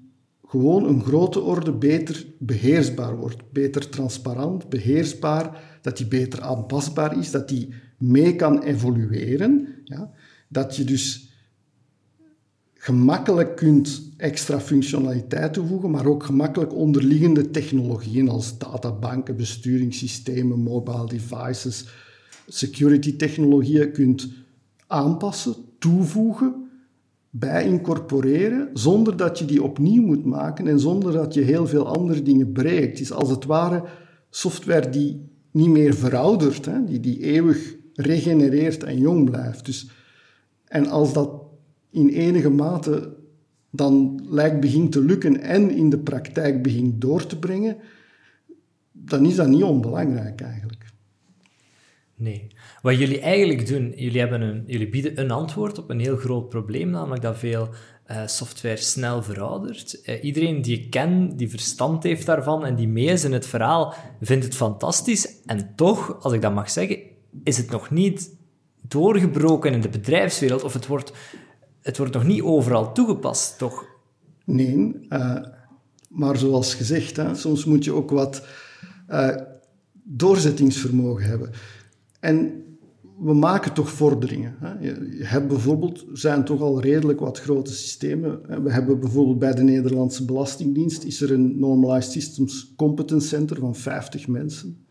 gewoon 0.48 0.88
een 0.88 1.04
grote 1.04 1.42
orde 1.42 1.72
beter 1.72 2.26
beheersbaar 2.38 3.18
wordt. 3.18 3.52
Beter 3.52 3.90
transparant, 3.90 4.70
beheersbaar, 4.70 5.80
dat 5.82 5.98
die 5.98 6.08
beter 6.08 6.42
aanpasbaar 6.42 7.20
is, 7.20 7.32
dat 7.32 7.48
die 7.50 7.70
mee 7.98 8.36
kan 8.36 8.64
evolueren. 8.64 9.68
Ja? 9.84 10.12
Dat 10.48 10.76
je 10.76 10.84
dus 10.84 11.27
gemakkelijk 12.88 13.56
kunt 13.56 14.02
extra 14.18 14.60
functionaliteit 14.60 15.54
toevoegen, 15.54 15.92
maar 15.92 16.06
ook 16.06 16.24
gemakkelijk 16.24 16.74
onderliggende 16.74 17.52
technologieën 17.52 18.30
als 18.30 18.58
databanken, 18.58 19.36
besturingssystemen, 19.36 20.60
mobile 20.60 21.06
devices, 21.06 21.88
security 22.48 23.16
technologieën 23.16 23.92
kunt 23.92 24.30
aanpassen, 24.88 25.56
toevoegen, 25.80 26.70
bij 27.30 27.66
incorporeren, 27.66 28.70
zonder 28.74 29.18
dat 29.18 29.40
je 29.40 29.46
die 29.46 29.64
opnieuw 29.64 30.06
moet 30.06 30.26
maken 30.26 30.68
en 30.68 30.80
zonder 30.80 31.14
dat 31.14 31.34
je 31.34 31.42
heel 31.42 31.68
veel 31.68 31.88
andere 31.88 32.22
dingen 32.22 32.52
breekt. 32.52 32.92
Het 32.92 33.00
is 33.00 33.12
als 33.12 33.30
het 33.30 33.46
ware 33.46 33.84
software 34.30 34.90
die 34.90 35.30
niet 35.52 35.70
meer 35.70 35.94
veroudert, 35.94 36.66
hè, 36.66 36.84
die, 36.84 37.00
die 37.00 37.20
eeuwig 37.20 37.76
regenereert 37.94 38.84
en 38.84 39.00
jong 39.00 39.30
blijft. 39.30 39.66
Dus, 39.66 39.90
en 40.66 40.88
als 40.88 41.14
dat 41.14 41.47
in 41.98 42.10
enige 42.10 42.50
mate 42.50 43.16
dan 43.70 44.26
lijkt 44.30 44.60
begint 44.60 44.92
te 44.92 45.02
lukken 45.02 45.42
en 45.42 45.72
in 45.72 45.90
de 45.90 46.00
praktijk 46.00 46.64
begint 46.64 47.02
door 47.02 47.26
te 47.26 47.40
brengen, 47.40 47.78
dan 48.92 49.26
is 49.26 49.36
dat 49.36 49.48
niet 49.48 49.64
onbelangrijk 49.64 50.42
eigenlijk. 50.42 50.86
Nee. 52.16 52.48
Wat 52.82 52.98
jullie 52.98 53.20
eigenlijk 53.20 53.68
doen, 53.68 53.94
jullie, 53.96 54.20
hebben 54.20 54.42
een, 54.42 54.64
jullie 54.66 54.90
bieden 54.90 55.20
een 55.20 55.32
antwoord 55.32 55.78
op 55.78 55.90
een 55.90 56.00
heel 56.00 56.18
groot 56.18 56.50
probleem, 56.50 56.90
namelijk 56.90 57.22
dat 57.22 57.38
veel 57.38 57.70
uh, 58.12 58.28
software 58.28 58.78
snel 58.78 59.24
veroudert. 59.24 60.00
Uh, 60.06 60.24
iedereen 60.24 60.62
die 60.62 60.80
ik 60.80 60.90
ken, 60.90 61.38
die 61.38 61.50
verstand 61.50 62.04
heeft 62.04 62.26
daarvan 62.26 62.66
en 62.66 62.76
die 62.76 62.88
mee 62.88 63.06
is 63.06 63.24
in 63.24 63.34
het 63.34 63.48
verhaal, 63.48 63.94
vindt 64.22 64.46
het 64.46 64.56
fantastisch. 64.56 65.42
En 65.46 65.74
toch, 65.76 66.24
als 66.24 66.34
ik 66.34 66.42
dat 66.42 66.54
mag 66.54 66.70
zeggen, 66.70 67.00
is 67.44 67.58
het 67.58 67.70
nog 67.70 67.90
niet 67.90 68.36
doorgebroken 68.82 69.74
in 69.74 69.82
de 69.82 69.90
bedrijfswereld 69.90 70.64
of 70.64 70.74
het 70.74 70.88
wordt, 70.88 71.12
het 71.88 71.98
wordt 71.98 72.14
nog 72.14 72.24
niet 72.24 72.42
overal 72.42 72.94
toegepast, 72.94 73.58
toch? 73.58 73.86
Nee, 74.46 74.96
uh, 75.10 75.36
maar 76.10 76.38
zoals 76.38 76.74
gezegd, 76.74 77.16
hè, 77.16 77.36
soms 77.36 77.66
moet 77.66 77.84
je 77.84 77.94
ook 77.94 78.10
wat 78.10 78.48
doorzettingsvermogen 80.04 81.26
hebben. 81.26 81.52
En 82.20 82.64
we 83.20 83.34
maken 83.34 83.74
toch 83.74 83.90
vorderingen. 83.90 84.56
Hè. 84.60 84.80
Je 84.80 85.24
hebt 85.24 85.48
bijvoorbeeld, 85.48 86.06
zijn 86.14 86.44
toch 86.44 86.62
al 86.62 86.82
redelijk 86.82 87.20
wat 87.20 87.40
grote 87.40 87.74
systemen. 87.74 88.64
We 88.64 88.72
hebben 88.72 89.00
bijvoorbeeld 89.00 89.40
bij 89.40 89.54
de 89.54 89.64
Nederlandse 89.64 90.26
Belastingdienst 90.26 91.04
is 91.04 91.22
er 91.22 91.32
een 91.32 91.60
Normalized 91.60 92.12
Systems 92.12 92.74
Competence 92.76 93.28
Center 93.28 93.58
van 93.58 93.76
50 93.76 94.28
mensen. 94.28 94.86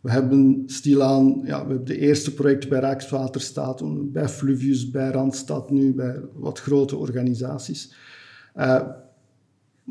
We 0.00 0.10
hebben 0.10 0.62
stilaan, 0.66 1.40
ja, 1.44 1.62
we 1.62 1.68
hebben 1.68 1.84
de 1.84 1.98
eerste 1.98 2.34
projecten 2.34 2.68
bij 2.68 2.80
Rijkswaterstaat, 2.80 3.82
bij 4.12 4.28
Fluvius, 4.28 4.90
bij 4.90 5.10
Randstad 5.10 5.70
nu, 5.70 5.94
bij 5.94 6.20
wat 6.34 6.60
grote 6.60 6.96
organisaties. 6.96 7.94
Uh, 8.56 8.82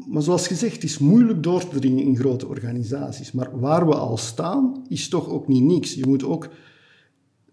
maar 0.05 0.21
zoals 0.21 0.47
gezegd, 0.47 0.73
het 0.73 0.83
is 0.83 0.97
moeilijk 0.97 1.43
door 1.43 1.67
te 1.67 1.79
dringen 1.79 2.03
in 2.03 2.17
grote 2.17 2.47
organisaties. 2.47 3.31
Maar 3.31 3.59
waar 3.59 3.87
we 3.87 3.95
al 3.95 4.17
staan, 4.17 4.85
is 4.89 5.09
toch 5.09 5.29
ook 5.29 5.47
niet 5.47 5.63
niks. 5.63 5.93
Je 5.93 6.07
moet 6.07 6.23
ook 6.23 6.49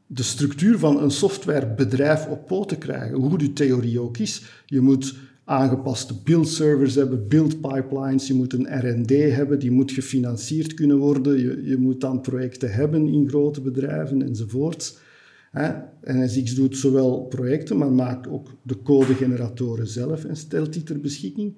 de 0.07 0.23
structuur 0.23 0.79
van 0.79 1.03
een 1.03 1.11
softwarebedrijf 1.11 2.27
op 2.27 2.47
poten 2.47 2.79
krijgen, 2.79 3.19
hoe 3.19 3.39
de 3.39 3.53
theorie 3.53 4.01
ook 4.01 4.19
is. 4.19 4.63
Je 4.67 4.81
moet 4.81 5.17
aangepaste 5.45 6.15
build 6.25 6.49
servers 6.49 6.95
hebben, 6.95 7.29
build 7.29 7.61
pipelines, 7.61 8.27
je 8.27 8.35
moet 8.35 8.53
een 8.53 8.79
R&D 8.79 9.11
hebben, 9.11 9.59
die 9.59 9.71
moet 9.71 9.93
gefinancierd 9.93 10.75
kunnen 10.75 10.99
worden, 10.99 11.41
je, 11.41 11.63
je 11.65 11.77
moet 11.77 12.01
dan 12.01 12.21
projecten 12.21 12.73
hebben 12.73 13.09
in 13.09 13.29
grote 13.29 13.61
bedrijven 13.61 14.23
enzovoorts. 14.23 14.99
NSX 16.03 16.55
doet 16.55 16.77
zowel 16.77 17.21
projecten, 17.21 17.77
maar 17.77 17.93
maakt 17.93 18.29
ook 18.29 18.49
de 18.63 18.83
codegeneratoren 18.83 19.87
zelf 19.87 20.25
en 20.25 20.37
stelt 20.37 20.73
die 20.73 20.83
ter 20.83 21.01
beschikking 21.01 21.55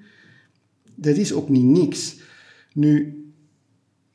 dat 0.96 1.16
is 1.16 1.32
ook 1.32 1.48
niet 1.48 1.64
niks. 1.64 2.16
Nu, 2.72 3.24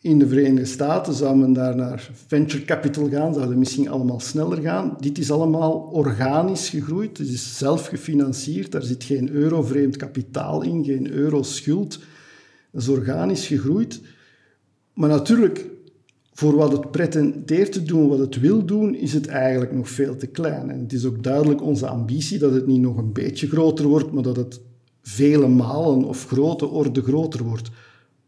in 0.02 0.20
de 0.20 0.28
Verenigde 0.28 0.66
Staten 0.66 1.14
zou 1.14 1.38
men 1.38 1.54
daar 1.54 1.76
naar 1.76 2.10
venture 2.28 2.66
capital 2.66 3.10
gaan, 3.10 3.34
zou 3.34 3.48
dat 3.48 3.56
misschien 3.56 3.90
allemaal 3.90 4.20
sneller 4.20 4.62
gaan. 4.62 4.98
Dit 5.00 5.18
is 5.18 5.32
allemaal 5.32 5.72
organisch 5.72 6.70
gegroeid, 6.70 7.18
het 7.18 7.28
is 7.28 7.58
zelf 7.58 7.88
gefinancierd, 7.88 8.72
daar 8.72 8.84
zit 8.84 9.04
geen 9.04 9.30
euro 9.30 9.62
vreemd 9.62 9.98
kapitaal 9.98 10.62
in, 10.62 10.84
geen 10.84 11.12
euro 11.12 11.44
schuld. 11.44 12.00
Dat 12.72 12.82
is 12.82 12.88
organisch 12.88 13.48
gegroeid. 13.48 14.02
Maar 14.94 15.10
natuurlijk, 15.10 15.66
voor 16.34 16.56
wat 16.56 16.72
het 16.72 16.92
pretendeert 16.92 17.72
te 17.72 17.84
doen, 17.84 18.08
wat 18.08 18.20
het 18.20 18.40
wil 18.40 18.66
doen, 18.66 18.96
is 18.96 19.14
het 19.14 19.28
eigenlijk 19.28 19.74
nog 19.74 19.90
veel 19.90 20.16
te 20.16 20.28
klein. 20.28 20.70
En 20.70 20.80
het 20.80 20.94
is 20.94 21.06
ook 21.06 21.24
duidelijk 21.24 21.62
onze 21.62 21.88
ambitie 21.88 22.40
dat 22.40 22.54
het 22.54 22.68
niet 22.68 22.82
nog 22.82 22.98
een 22.98 23.14
beetje 23.14 23.48
groter 23.48 23.88
wordt, 23.88 24.12
maar 24.12 24.24
dat 24.24 24.36
het 24.36 24.62
vele 25.02 25.48
malen 25.48 26.04
of 26.04 26.26
grote 26.28 26.68
orde 26.68 27.02
groter 27.02 27.44
wordt. 27.44 27.70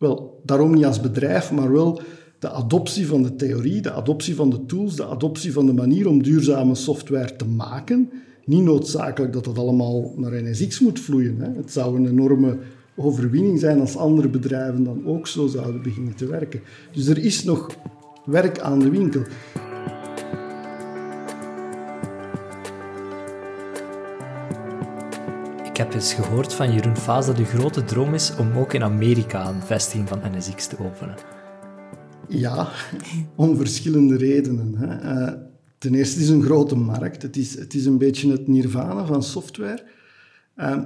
Wel, 0.03 0.41
daarom 0.43 0.73
niet 0.73 0.85
als 0.85 1.01
bedrijf, 1.01 1.51
maar 1.51 1.71
wel 1.71 2.01
de 2.39 2.49
adoptie 2.49 3.07
van 3.07 3.23
de 3.23 3.35
theorie, 3.35 3.81
de 3.81 3.91
adoptie 3.91 4.35
van 4.35 4.49
de 4.49 4.65
tools, 4.65 4.95
de 4.95 5.05
adoptie 5.05 5.53
van 5.53 5.65
de 5.65 5.73
manier 5.73 6.07
om 6.07 6.23
duurzame 6.23 6.75
software 6.75 7.35
te 7.35 7.45
maken. 7.45 8.11
Niet 8.45 8.63
noodzakelijk 8.63 9.33
dat 9.33 9.43
dat 9.43 9.57
allemaal 9.57 10.13
naar 10.15 10.43
NSX 10.43 10.79
moet 10.79 10.99
vloeien. 10.99 11.37
Hè. 11.39 11.49
Het 11.55 11.71
zou 11.71 11.95
een 11.95 12.07
enorme 12.07 12.57
overwinning 12.95 13.59
zijn 13.59 13.79
als 13.79 13.97
andere 13.97 14.29
bedrijven 14.29 14.83
dan 14.83 15.05
ook 15.05 15.27
zo 15.27 15.47
zouden 15.47 15.81
beginnen 15.81 16.15
te 16.15 16.25
werken. 16.25 16.61
Dus 16.91 17.07
er 17.07 17.17
is 17.17 17.43
nog 17.43 17.75
werk 18.25 18.59
aan 18.59 18.79
de 18.79 18.89
winkel. 18.89 19.21
Heb 25.83 25.93
eens 25.93 26.13
gehoord 26.13 26.53
van 26.53 26.73
Jeroen 26.73 26.95
Vaas 26.95 27.25
dat 27.25 27.37
uw 27.37 27.45
grote 27.45 27.83
droom 27.83 28.13
is 28.13 28.35
om 28.35 28.57
ook 28.57 28.73
in 28.73 28.83
Amerika 28.83 29.49
een 29.49 29.61
vestiging 29.61 30.07
van 30.07 30.21
NSX 30.35 30.67
te 30.67 30.79
openen. 30.79 31.15
Ja, 32.27 32.69
om 33.35 33.57
verschillende 33.57 34.17
redenen. 34.17 34.75
Hè. 34.75 35.15
Uh, 35.15 35.33
ten 35.77 35.95
eerste 35.95 36.19
is 36.19 36.29
een 36.29 36.43
grote 36.43 36.75
markt. 36.75 37.21
Het 37.21 37.37
is, 37.37 37.59
het 37.59 37.73
is 37.73 37.85
een 37.85 37.97
beetje 37.97 38.31
het 38.31 38.47
nirvana 38.47 39.05
van 39.05 39.23
software. 39.23 39.83
Uh, 40.57 40.79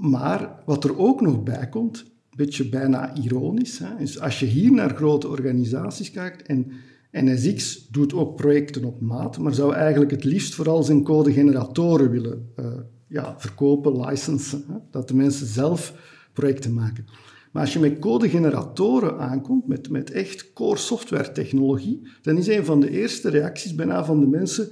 maar 0.00 0.62
wat 0.64 0.84
er 0.84 0.98
ook 0.98 1.20
nog 1.20 1.42
bij 1.42 1.68
komt, 1.68 1.98
een 1.98 2.36
beetje 2.36 2.68
bijna 2.68 3.16
ironisch, 3.16 3.78
hè, 3.78 3.98
is 3.98 4.20
als 4.20 4.40
je 4.40 4.46
hier 4.46 4.72
naar 4.72 4.94
grote 4.94 5.28
organisaties 5.28 6.10
kijkt 6.10 6.42
en 6.42 6.72
NSX 7.10 7.88
doet 7.88 8.14
ook 8.14 8.36
projecten 8.36 8.84
op 8.84 9.00
maat, 9.00 9.38
maar 9.38 9.54
zou 9.54 9.74
eigenlijk 9.74 10.10
het 10.10 10.24
liefst 10.24 10.54
vooral 10.54 10.82
zijn 10.82 11.02
codegeneratoren 11.02 12.10
willen 12.10 12.52
uh, 12.56 12.66
ja, 13.14 13.34
verkopen, 13.38 14.00
licensen, 14.00 14.64
hè, 14.68 14.74
dat 14.90 15.08
de 15.08 15.14
mensen 15.14 15.46
zelf 15.46 15.94
projecten 16.32 16.74
maken. 16.74 17.06
Maar 17.52 17.62
als 17.62 17.72
je 17.72 17.78
met 17.78 17.98
codegeneratoren 17.98 19.18
aankomt, 19.18 19.66
met, 19.66 19.90
met 19.90 20.10
echt 20.10 20.52
core 20.52 20.76
software 20.76 21.32
technologie, 21.32 22.08
dan 22.22 22.36
is 22.36 22.46
een 22.46 22.64
van 22.64 22.80
de 22.80 22.90
eerste 22.90 23.30
reacties 23.30 23.74
bijna 23.74 24.04
van 24.04 24.20
de 24.20 24.26
mensen, 24.26 24.68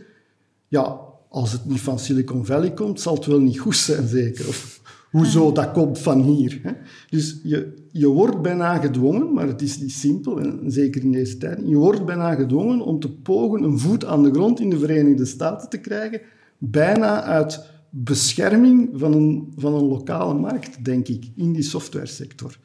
ja, 0.68 1.00
als 1.28 1.52
het 1.52 1.64
niet 1.64 1.80
van 1.80 1.99
Silicon 1.99 2.46
Valley 2.46 2.72
komt, 2.72 3.00
zal 3.00 3.14
het 3.14 3.26
wel 3.26 3.40
niet 3.40 3.58
goed 3.58 3.76
zijn, 3.76 4.08
zeker. 4.08 4.49
Of 4.49 4.80
hoezo, 5.11 5.52
dat 5.52 5.72
komt 5.72 5.99
van 5.99 6.20
hier. 6.22 6.61
Hè? 6.62 6.72
Dus 7.11 7.40
je, 7.42 7.75
je 7.92 8.06
wordt 8.06 8.42
bijna 8.42 8.78
gedwongen, 8.78 9.32
maar 9.32 9.46
het 9.46 9.62
is 9.62 9.78
niet 9.78 9.92
simpel, 9.92 10.40
en 10.40 10.61
zeker 10.66 11.02
in 11.02 11.12
deze 11.12 11.38
tijd, 11.38 11.61
je 11.64 11.76
wordt 11.76 12.04
bijna 12.04 12.34
gedwongen 12.34 12.80
om 12.80 13.00
te 13.00 13.11
pogen 13.12 13.62
een 13.62 13.78
voet 13.78 14.04
aan 14.04 14.22
de 14.22 14.30
grond 14.30 14.61
in 14.61 14.70
de 14.70 14.78
Verenigde 14.78 15.25
Staten 15.25 15.68
te 15.68 15.78
krijgen, 15.78 16.20
bijna 16.58 17.22
uit 17.22 17.70
bescherming 17.94 18.90
van 18.94 19.12
een, 19.12 19.52
van 19.56 19.75
een 19.75 19.84
lokale 19.84 20.34
markt, 20.34 20.84
denk 20.84 21.08
ik, 21.08 21.30
in 21.37 21.52
die 21.52 21.62
softwaresector. 21.62 22.58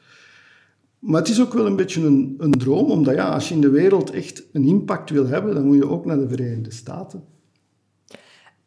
Maar 0.99 1.21
het 1.21 1.29
is 1.29 1.41
ook 1.41 1.53
wel 1.53 1.65
een 1.65 1.75
beetje 1.75 2.05
een, 2.05 2.35
een 2.37 2.51
droom, 2.51 2.91
omdat 2.91 3.15
ja, 3.15 3.29
als 3.29 3.47
je 3.47 3.53
in 3.55 3.61
de 3.61 3.69
wereld 3.69 4.09
echt 4.09 4.43
een 4.51 4.63
impact 4.63 5.09
wil 5.09 5.27
hebben, 5.27 5.53
dan 5.53 5.65
moet 5.65 5.75
je 5.75 5.89
ook 5.89 6.05
naar 6.05 6.17
de 6.17 6.29
Verenigde 6.29 6.71
Staten. 6.71 7.23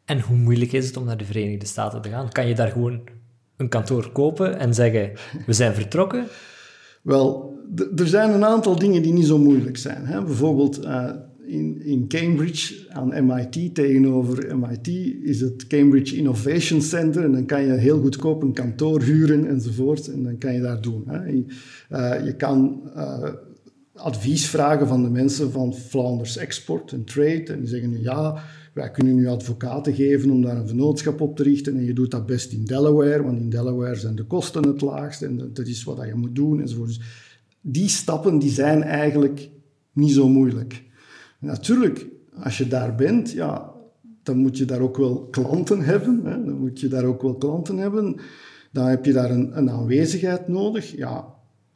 En 0.05 0.19
hoe 0.19 0.37
moeilijk 0.37 0.71
is 0.71 0.87
het 0.87 0.97
om 0.97 1.05
naar 1.05 1.17
de 1.17 1.25
Verenigde 1.25 1.65
Staten 1.65 2.01
te 2.01 2.09
gaan? 2.09 2.29
Kan 2.29 2.47
je 2.47 2.55
daar 2.55 2.71
gewoon 2.71 3.01
een 3.57 3.69
kantoor 3.69 4.11
kopen 4.11 4.59
en 4.59 4.73
zeggen, 4.73 5.11
we 5.45 5.53
zijn 5.53 5.73
vertrokken? 5.73 6.27
Wel, 7.01 7.57
er 7.95 8.07
zijn 8.07 8.31
een 8.31 8.45
aantal 8.45 8.79
dingen 8.79 9.01
die 9.01 9.13
niet 9.13 9.25
zo 9.25 9.37
moeilijk 9.37 9.77
zijn. 9.77 10.05
Hè? 10.05 10.23
Bijvoorbeeld, 10.23 10.85
uh, 10.85 11.11
in, 11.51 11.81
in 11.81 12.07
Cambridge 12.07 12.85
aan 12.89 13.25
MIT. 13.25 13.75
Tegenover 13.75 14.57
MIT 14.57 14.87
is 15.23 15.41
het 15.41 15.67
Cambridge 15.67 16.15
Innovation 16.15 16.81
Center. 16.81 17.23
En 17.23 17.31
dan 17.31 17.45
kan 17.45 17.65
je 17.65 17.73
heel 17.73 18.01
goedkoop 18.01 18.41
een 18.41 18.53
kantoor 18.53 19.01
huren 19.01 19.47
enzovoort. 19.47 20.07
En 20.07 20.23
dan 20.23 20.37
kan 20.37 20.53
je 20.53 20.61
daar 20.61 20.81
doen. 20.81 21.03
Hè. 21.07 21.25
Je, 21.25 21.45
je 22.25 22.35
kan 22.37 22.81
uh, 22.95 23.29
advies 23.93 24.45
vragen 24.45 24.87
van 24.87 25.03
de 25.03 25.09
mensen 25.09 25.51
van 25.51 25.73
Flanders 25.73 26.37
Export 26.37 26.91
en 26.91 27.03
Trade. 27.03 27.43
En 27.43 27.59
die 27.59 27.67
zeggen 27.67 27.89
nu 27.89 28.01
ja, 28.01 28.43
wij 28.73 28.91
kunnen 28.91 29.15
nu 29.15 29.27
advocaten 29.27 29.93
geven 29.93 30.31
om 30.31 30.41
daar 30.41 30.57
een 30.57 30.67
vennootschap 30.67 31.21
op 31.21 31.35
te 31.35 31.43
richten. 31.43 31.77
En 31.77 31.85
je 31.85 31.93
doet 31.93 32.11
dat 32.11 32.25
best 32.25 32.51
in 32.51 32.65
Delaware, 32.65 33.23
want 33.23 33.39
in 33.39 33.49
Delaware 33.49 33.95
zijn 33.95 34.15
de 34.15 34.25
kosten 34.25 34.67
het 34.67 34.81
laagst. 34.81 35.21
En 35.21 35.37
dat 35.53 35.67
is 35.67 35.83
wat 35.83 36.05
je 36.05 36.15
moet 36.15 36.35
doen 36.35 36.61
enzovoort. 36.61 36.87
Dus 36.87 37.01
die 37.61 37.89
stappen 37.89 38.39
die 38.39 38.51
zijn 38.51 38.83
eigenlijk 38.83 39.49
niet 39.93 40.11
zo 40.11 40.29
moeilijk. 40.29 40.89
Natuurlijk, 41.41 42.07
als 42.43 42.57
je 42.57 42.67
daar 42.67 42.95
bent, 42.95 43.31
ja, 43.31 43.71
dan 44.23 44.37
moet 44.37 44.57
je 44.57 44.65
daar 44.65 44.79
ook 44.81 44.97
wel 44.97 45.27
klanten 45.31 45.81
hebben. 45.81 46.21
Hè? 46.23 46.45
Dan 46.45 46.59
moet 46.59 46.79
je 46.79 46.87
daar 46.87 47.03
ook 47.03 47.21
wel 47.21 47.35
klanten 47.35 47.77
hebben. 47.77 48.15
Dan 48.71 48.85
heb 48.87 49.05
je 49.05 49.13
daar 49.13 49.31
een, 49.31 49.57
een 49.57 49.69
aanwezigheid 49.69 50.47
nodig. 50.47 50.95
Ja, 50.95 51.25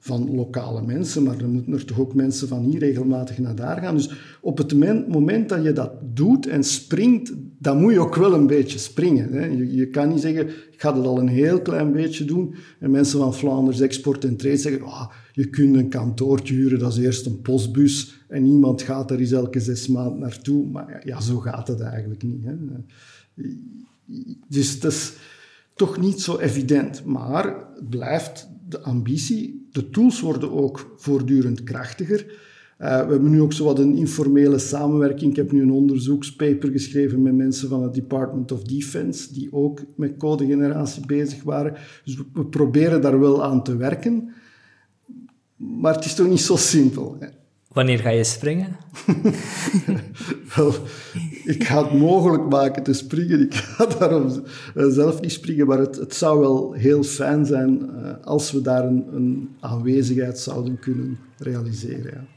van 0.05 0.35
lokale 0.35 0.81
mensen, 0.81 1.23
maar 1.23 1.37
dan 1.37 1.49
moeten 1.49 1.73
er 1.73 1.85
toch 1.85 1.99
ook 1.99 2.13
mensen 2.13 2.47
van 2.47 2.63
hier 2.63 2.79
regelmatig 2.79 3.37
naar 3.37 3.55
daar 3.55 3.77
gaan. 3.77 3.95
Dus 3.95 4.37
op 4.41 4.57
het 4.57 4.73
moment 5.07 5.49
dat 5.49 5.63
je 5.63 5.73
dat 5.73 5.91
doet 6.01 6.47
en 6.47 6.63
springt, 6.63 7.33
dan 7.59 7.81
moet 7.81 7.93
je 7.93 7.99
ook 7.99 8.15
wel 8.15 8.33
een 8.33 8.47
beetje 8.47 8.79
springen. 8.79 9.33
Hè. 9.33 9.45
Je, 9.45 9.75
je, 9.75 9.87
kan 9.87 10.09
niet 10.09 10.21
zeggen, 10.21 10.47
ik 10.47 10.81
ga 10.81 10.95
het 10.95 11.05
al 11.05 11.19
een 11.19 11.27
heel 11.27 11.61
klein 11.61 11.91
beetje 11.91 12.25
doen. 12.25 12.55
En 12.79 12.91
mensen 12.91 13.19
van 13.19 13.33
Vlaanders 13.33 13.79
Export 13.79 14.25
en 14.25 14.35
Trade 14.35 14.57
zeggen, 14.57 14.83
oh, 14.83 15.09
je 15.35 15.49
kunt 15.49 15.75
een 15.75 15.89
kantoortje 15.89 16.53
huren, 16.53 16.79
dat 16.79 16.91
is 16.91 17.03
eerst 17.03 17.25
een 17.25 17.41
postbus 17.41 18.23
en 18.27 18.43
niemand 18.43 18.81
gaat 18.81 19.11
er 19.11 19.19
eens 19.19 19.31
elke 19.31 19.59
zes 19.59 19.87
maanden 19.87 20.19
naartoe. 20.19 20.67
Maar 20.67 21.01
ja, 21.05 21.21
zo 21.21 21.37
gaat 21.37 21.67
het 21.67 21.79
eigenlijk 21.79 22.23
niet. 22.23 22.43
Hè. 22.43 22.55
Dus 24.47 24.73
het 24.73 24.83
is 24.83 25.13
toch 25.73 25.99
niet 25.99 26.21
zo 26.21 26.37
evident, 26.37 27.05
maar 27.05 27.45
het 27.75 27.89
blijft 27.89 28.49
de 28.69 28.79
ambitie. 28.79 29.67
De 29.71 29.89
tools 29.89 30.21
worden 30.21 30.51
ook 30.51 30.93
voortdurend 30.97 31.63
krachtiger. 31.63 32.25
Uh, 32.79 33.05
we 33.05 33.11
hebben 33.11 33.29
nu 33.29 33.41
ook 33.41 33.53
zo 33.53 33.63
wat 33.63 33.79
een 33.79 33.95
informele 33.95 34.57
samenwerking. 34.57 35.31
Ik 35.31 35.35
heb 35.35 35.51
nu 35.51 35.61
een 35.61 35.71
onderzoekspaper 35.71 36.71
geschreven 36.71 37.21
met 37.21 37.35
mensen 37.35 37.69
van 37.69 37.83
het 37.83 37.93
Department 37.93 38.51
of 38.51 38.63
Defense, 38.63 39.33
die 39.33 39.53
ook 39.53 39.83
met 39.95 40.17
codegeneratie 40.17 41.05
bezig 41.05 41.43
waren. 41.43 41.73
Dus 42.03 42.17
we, 42.33 42.45
proberen 42.45 43.01
daar 43.01 43.19
wel 43.19 43.43
aan 43.43 43.63
te 43.63 43.77
werken. 43.77 44.33
Maar 45.55 45.93
het 45.95 46.05
is 46.05 46.15
toch 46.15 46.27
niet 46.27 46.41
zo 46.41 46.55
simpel. 46.55 47.15
Hè? 47.19 47.27
Wanneer 47.75 47.99
ga 47.99 48.09
je 48.09 48.23
springen? 48.23 48.77
Wel, 50.55 50.73
ik 51.43 51.63
ga 51.63 51.83
het 51.83 51.93
mogelijk 51.93 52.49
maken 52.49 52.83
te 52.83 52.93
springen. 52.93 53.41
Ik 53.41 53.53
ga 53.53 53.85
daarom 53.85 54.43
eh, 54.75 54.85
zelf 54.87 55.21
niet 55.21 55.31
springen, 55.31 55.67
maar 55.67 55.77
het, 55.77 55.95
het 55.95 56.15
zou 56.15 56.39
wel 56.39 56.73
heel 56.73 57.03
fijn 57.03 57.45
zijn 57.45 57.81
uh, 57.81 58.11
als 58.23 58.51
we 58.51 58.61
daar 58.61 58.85
een, 58.85 59.05
een, 59.13 59.55
aanwezigheid 59.59 60.39
zouden 60.39 60.79
kunnen 60.79 61.19
realiseren. 61.37 62.27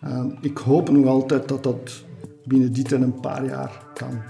Ja. 0.00 0.08
Uh, 0.08 0.32
ik 0.40 0.58
hoop 0.58 0.90
nog 0.90 1.06
altijd 1.06 1.48
dat 1.48 1.62
dat 1.62 2.04
binnen 2.44 2.72
dit 2.72 2.92
en 2.92 3.02
een 3.02 3.20
paar 3.20 3.44
jaar 3.44 3.86
kan. 3.94 4.22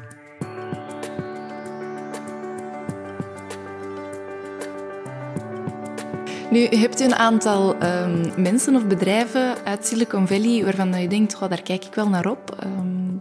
Nu, 6.57 6.63
hebt 6.63 7.01
u 7.01 7.05
een 7.05 7.15
aantal 7.15 7.83
um, 7.83 8.43
mensen 8.43 8.77
of 8.77 8.87
bedrijven 8.87 9.65
uit 9.65 9.87
Silicon 9.87 10.27
Valley 10.27 10.65
waarvan 10.65 11.01
je 11.01 11.09
denkt, 11.09 11.39
daar 11.39 11.63
kijk 11.63 11.85
ik 11.85 11.95
wel 11.95 12.09
naar 12.09 12.31
op. 12.31 12.59
Um, 12.65 13.21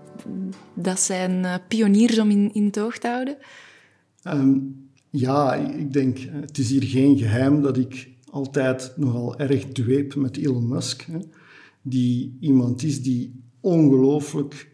dat 0.73 0.99
zijn 0.99 1.31
uh, 1.31 1.55
pioniers 1.67 2.19
om 2.19 2.29
in, 2.29 2.53
in 2.53 2.71
toog 2.71 2.97
te 2.97 3.07
houden? 3.07 3.37
Um, 4.23 4.89
ja, 5.09 5.53
ik 5.55 5.93
denk, 5.93 6.17
het 6.31 6.57
is 6.57 6.69
hier 6.69 6.83
geen 6.83 7.17
geheim 7.17 7.61
dat 7.61 7.77
ik 7.77 8.09
altijd 8.29 8.93
nogal 8.95 9.39
erg 9.39 9.65
dweep 9.65 10.15
met 10.15 10.37
Elon 10.37 10.67
Musk. 10.67 11.01
Hè, 11.01 11.17
die 11.81 12.37
iemand 12.39 12.83
is 12.83 13.01
die 13.01 13.43
ongelooflijk 13.59 14.71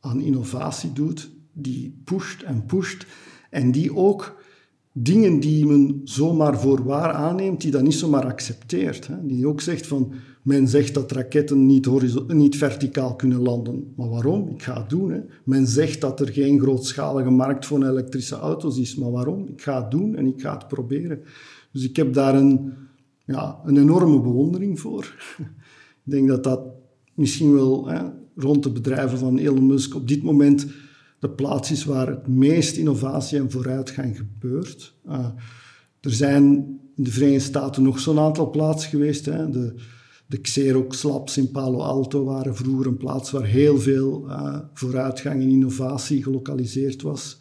aan 0.00 0.20
innovatie 0.20 0.92
doet, 0.92 1.30
die 1.52 2.00
pusht 2.04 2.42
en 2.42 2.66
pusht 2.66 3.06
en 3.50 3.72
die 3.72 3.96
ook 3.96 4.39
dingen 4.92 5.40
die 5.40 5.66
men 5.66 6.00
zomaar 6.04 6.60
voor 6.60 6.84
waar 6.84 7.12
aanneemt, 7.12 7.60
die 7.60 7.70
dat 7.70 7.82
niet 7.82 7.94
zomaar 7.94 8.24
accepteert. 8.24 9.06
Hè. 9.06 9.26
Die 9.26 9.46
ook 9.46 9.60
zegt 9.60 9.86
van, 9.86 10.12
men 10.42 10.68
zegt 10.68 10.94
dat 10.94 11.12
raketten 11.12 11.66
niet, 11.66 11.88
niet 12.28 12.56
verticaal 12.56 13.16
kunnen 13.16 13.42
landen. 13.42 13.92
Maar 13.96 14.08
waarom? 14.08 14.48
Ik 14.48 14.62
ga 14.62 14.80
het 14.80 14.90
doen. 14.90 15.10
Hè. 15.10 15.20
Men 15.44 15.66
zegt 15.66 16.00
dat 16.00 16.20
er 16.20 16.28
geen 16.28 16.60
grootschalige 16.60 17.30
markt 17.30 17.66
voor 17.66 17.86
elektrische 17.86 18.36
auto's 18.36 18.78
is. 18.78 18.96
Maar 18.96 19.10
waarom? 19.10 19.46
Ik 19.46 19.62
ga 19.62 19.82
het 19.82 19.90
doen 19.90 20.16
en 20.16 20.26
ik 20.26 20.40
ga 20.40 20.52
het 20.52 20.68
proberen. 20.68 21.20
Dus 21.72 21.84
ik 21.84 21.96
heb 21.96 22.14
daar 22.14 22.34
een, 22.34 22.72
ja, 23.24 23.60
een 23.64 23.76
enorme 23.76 24.20
bewondering 24.20 24.80
voor. 24.80 25.14
ik 26.04 26.10
denk 26.12 26.28
dat 26.28 26.44
dat 26.44 26.60
misschien 27.14 27.52
wel 27.52 27.88
hè, 27.88 28.02
rond 28.36 28.62
de 28.62 28.70
bedrijven 28.70 29.18
van 29.18 29.38
Elon 29.38 29.66
Musk 29.66 29.94
op 29.94 30.08
dit 30.08 30.22
moment 30.22 30.66
de 31.20 31.30
plaats 31.30 31.70
is 31.70 31.84
waar 31.84 32.06
het 32.08 32.26
meest 32.26 32.76
innovatie 32.76 33.38
en 33.38 33.50
vooruitgang 33.50 34.16
gebeurt. 34.16 34.94
Uh, 35.08 35.26
er 36.00 36.12
zijn 36.12 36.44
in 36.96 37.04
de 37.04 37.10
Verenigde 37.10 37.44
Staten 37.44 37.82
nog 37.82 37.98
zo'n 37.98 38.18
aantal 38.18 38.50
plaatsen 38.50 38.90
geweest. 38.90 39.24
Hè. 39.24 39.50
De, 39.50 39.74
de 40.26 40.40
Xerox 40.40 41.02
Labs 41.02 41.36
in 41.36 41.50
Palo 41.50 41.78
Alto 41.78 42.24
waren 42.24 42.56
vroeger 42.56 42.86
een 42.86 42.96
plaats 42.96 43.30
waar 43.30 43.44
heel 43.44 43.78
veel 43.78 44.26
uh, 44.26 44.58
vooruitgang 44.74 45.42
en 45.42 45.48
innovatie 45.48 46.22
gelokaliseerd 46.22 47.02
was. 47.02 47.40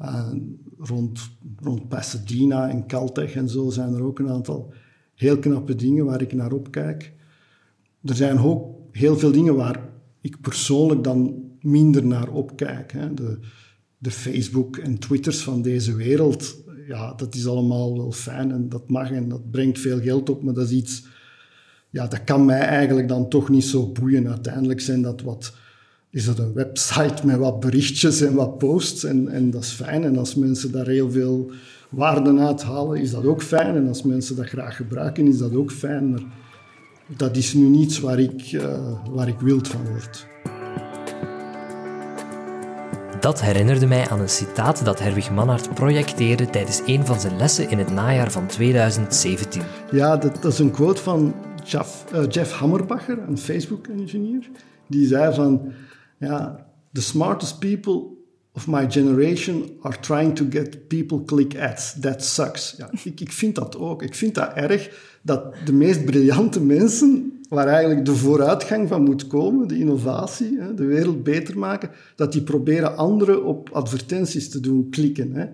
Uh, 0.00 0.32
rond, 0.78 1.30
rond 1.60 1.88
Pasadena 1.88 2.68
en 2.68 2.86
Caltech 2.86 3.34
en 3.34 3.48
zo 3.48 3.70
zijn 3.70 3.94
er 3.94 4.02
ook 4.02 4.18
een 4.18 4.28
aantal 4.28 4.72
heel 5.14 5.38
knappe 5.38 5.74
dingen 5.74 6.04
waar 6.04 6.22
ik 6.22 6.32
naar 6.32 6.52
opkijk. 6.52 7.12
Er 8.02 8.14
zijn 8.14 8.38
ook 8.38 8.74
heel 8.90 9.18
veel 9.18 9.32
dingen 9.32 9.54
waar 9.54 9.88
ik 10.20 10.40
persoonlijk 10.40 11.04
dan 11.04 11.45
minder 11.66 12.06
naar 12.06 12.28
opkijk. 12.28 12.92
Hè. 12.92 13.14
De, 13.14 13.38
de 13.98 14.10
Facebook 14.10 14.76
en 14.76 14.98
Twitters 14.98 15.42
van 15.42 15.62
deze 15.62 15.94
wereld, 15.94 16.56
ja, 16.88 17.14
dat 17.14 17.34
is 17.34 17.46
allemaal 17.46 17.96
wel 17.96 18.12
fijn 18.12 18.50
en 18.50 18.68
dat 18.68 18.88
mag 18.88 19.10
en 19.10 19.28
dat 19.28 19.50
brengt 19.50 19.78
veel 19.78 20.00
geld 20.00 20.30
op, 20.30 20.42
maar 20.42 20.54
dat 20.54 20.70
is 20.70 20.76
iets, 20.76 21.06
ja, 21.90 22.06
dat 22.06 22.24
kan 22.24 22.44
mij 22.44 22.60
eigenlijk 22.60 23.08
dan 23.08 23.28
toch 23.28 23.48
niet 23.48 23.64
zo 23.64 23.92
boeien. 23.92 24.28
Uiteindelijk 24.28 24.80
zijn 24.80 25.02
dat 25.02 25.22
wat, 25.22 25.54
is 26.10 26.24
dat 26.24 26.38
een 26.38 26.52
website 26.52 27.26
met 27.26 27.36
wat 27.36 27.60
berichtjes 27.60 28.20
en 28.20 28.34
wat 28.34 28.58
posts 28.58 29.04
en, 29.04 29.28
en 29.28 29.50
dat 29.50 29.62
is 29.62 29.70
fijn. 29.70 30.04
En 30.04 30.18
als 30.18 30.34
mensen 30.34 30.72
daar 30.72 30.86
heel 30.86 31.10
veel 31.10 31.50
waarde 31.90 32.38
uithalen, 32.38 33.00
is 33.00 33.10
dat 33.10 33.24
ook 33.24 33.42
fijn. 33.42 33.76
En 33.76 33.88
als 33.88 34.02
mensen 34.02 34.36
dat 34.36 34.46
graag 34.46 34.76
gebruiken, 34.76 35.26
is 35.26 35.38
dat 35.38 35.54
ook 35.54 35.72
fijn. 35.72 36.10
Maar 36.10 36.22
dat 37.16 37.36
is 37.36 37.54
nu 37.54 37.68
niets 37.68 38.00
waar 38.00 38.18
ik, 38.18 38.52
uh, 38.52 38.92
waar 39.10 39.28
ik 39.28 39.40
wild 39.40 39.68
van 39.68 39.86
word. 39.86 40.26
Dat 43.26 43.40
herinnerde 43.40 43.86
mij 43.86 44.08
aan 44.08 44.20
een 44.20 44.28
citaat 44.28 44.84
dat 44.84 44.98
Herwig 44.98 45.30
Manhart 45.30 45.74
projecteerde 45.74 46.50
tijdens 46.50 46.80
een 46.86 47.06
van 47.06 47.20
zijn 47.20 47.36
lessen 47.36 47.70
in 47.70 47.78
het 47.78 47.90
najaar 47.90 48.30
van 48.32 48.46
2017. 48.46 49.62
Ja, 49.90 50.16
dat, 50.16 50.44
is 50.44 50.58
een 50.58 50.70
quote 50.70 51.02
van 51.02 51.34
Jeff, 51.64 52.04
uh, 52.14 52.24
Jeff 52.28 52.52
Hammerbacher, 52.52 53.18
een 53.28 53.38
Facebook-engineer. 53.38 54.48
Die 54.86 55.06
zei 55.06 55.34
van, 55.34 55.72
ja, 56.18 56.66
the 56.92 57.02
smartest 57.02 57.58
people 57.58 58.02
of 58.52 58.66
my 58.66 58.90
generation 58.90 59.70
are 59.80 60.00
trying 60.00 60.36
to 60.36 60.46
get 60.50 60.88
people 60.88 61.24
click 61.24 61.58
ads. 61.58 62.00
That 62.00 62.24
sucks. 62.24 62.74
Ja, 62.78 62.90
ik, 63.04 63.20
ik 63.20 63.32
vind 63.32 63.54
dat 63.54 63.76
ook. 63.76 64.02
Ik 64.02 64.14
vind 64.14 64.34
dat 64.34 64.52
erg 64.54 64.90
dat 65.22 65.54
de 65.64 65.72
meest 65.72 66.04
briljante 66.04 66.60
mensen 66.60 67.35
waar 67.48 67.66
eigenlijk 67.66 68.04
de 68.04 68.14
vooruitgang 68.14 68.88
van 68.88 69.02
moet 69.02 69.26
komen, 69.26 69.68
de 69.68 69.78
innovatie, 69.78 70.58
de 70.74 70.84
wereld 70.84 71.22
beter 71.22 71.58
maken, 71.58 71.90
dat 72.16 72.32
die 72.32 72.42
proberen 72.42 72.96
anderen 72.96 73.44
op 73.44 73.70
advertenties 73.72 74.48
te 74.50 74.60
doen 74.60 74.90
klikken. 74.90 75.50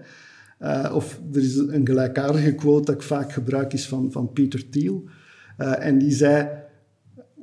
Uh, 0.63 0.91
of 0.95 1.21
er 1.33 1.43
is 1.43 1.57
een 1.57 1.87
gelijkaardige 1.87 2.55
quote 2.55 2.85
dat 2.85 2.95
ik 2.95 3.03
vaak 3.03 3.33
gebruik, 3.33 3.73
is 3.73 3.89
van, 3.89 4.13
van 4.13 4.33
Peter 4.33 4.69
Thiel. 4.71 5.05
Uh, 5.59 5.87
en 5.87 5.99
die 5.99 6.13
zei, 6.13 6.49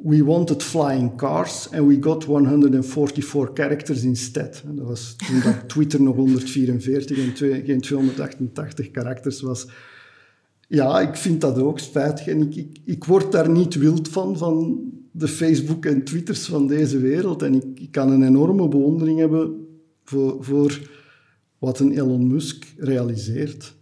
we 0.03 0.23
wanted 0.23 0.63
flying 0.63 1.17
cars 1.17 1.69
and 1.71 1.87
we 1.87 1.97
got 2.01 2.23
144 2.23 3.49
characters 3.53 4.03
instead. 4.03 4.63
Dat 4.65 4.87
was 4.87 5.15
toen 5.15 5.41
dat 5.43 5.69
Twitter 5.69 6.01
nog 6.01 6.15
144 6.15 7.17
en 7.17 7.35
geen 7.65 7.81
288 7.81 8.91
karakters 8.91 9.41
was. 9.41 9.67
Ja, 10.69 10.99
ik 10.99 11.15
vind 11.15 11.41
dat 11.41 11.57
ook 11.57 11.79
spijtig. 11.79 12.27
En 12.27 12.41
ik, 12.41 12.55
ik, 12.55 12.77
ik 12.85 13.03
word 13.03 13.31
daar 13.31 13.49
niet 13.49 13.75
wild 13.75 14.07
van, 14.07 14.37
van 14.37 14.81
de 15.11 15.27
Facebook 15.27 15.85
en 15.85 16.03
Twitters 16.03 16.45
van 16.45 16.67
deze 16.67 16.99
wereld. 16.99 17.41
En 17.41 17.55
ik, 17.55 17.79
ik 17.79 17.91
kan 17.91 18.11
een 18.11 18.23
enorme 18.23 18.67
bewondering 18.67 19.19
hebben 19.19 19.67
voor, 20.03 20.43
voor 20.43 20.89
wat 21.57 21.79
een 21.79 21.91
Elon 21.91 22.27
Musk 22.27 22.73
realiseert. 22.77 23.75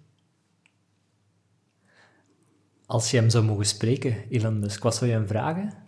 Als 2.85 3.11
je 3.11 3.17
hem 3.17 3.29
zou 3.29 3.45
mogen 3.45 3.65
spreken, 3.65 4.15
Elon 4.29 4.59
Musk, 4.59 4.83
wat 4.83 4.95
zou 4.95 5.09
je 5.09 5.15
hem 5.15 5.27
vragen? 5.27 5.85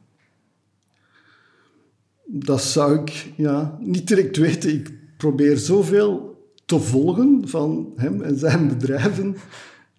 dat 2.31 2.61
zou 2.61 2.99
ik 2.99 3.31
ja, 3.35 3.77
niet 3.79 4.07
direct 4.07 4.37
weten. 4.37 4.73
Ik 4.73 4.93
probeer 5.17 5.57
zoveel 5.57 6.37
te 6.65 6.79
volgen 6.79 7.47
van 7.47 7.93
hem 7.95 8.21
en 8.21 8.37
zijn 8.37 8.67
bedrijven. 8.67 9.35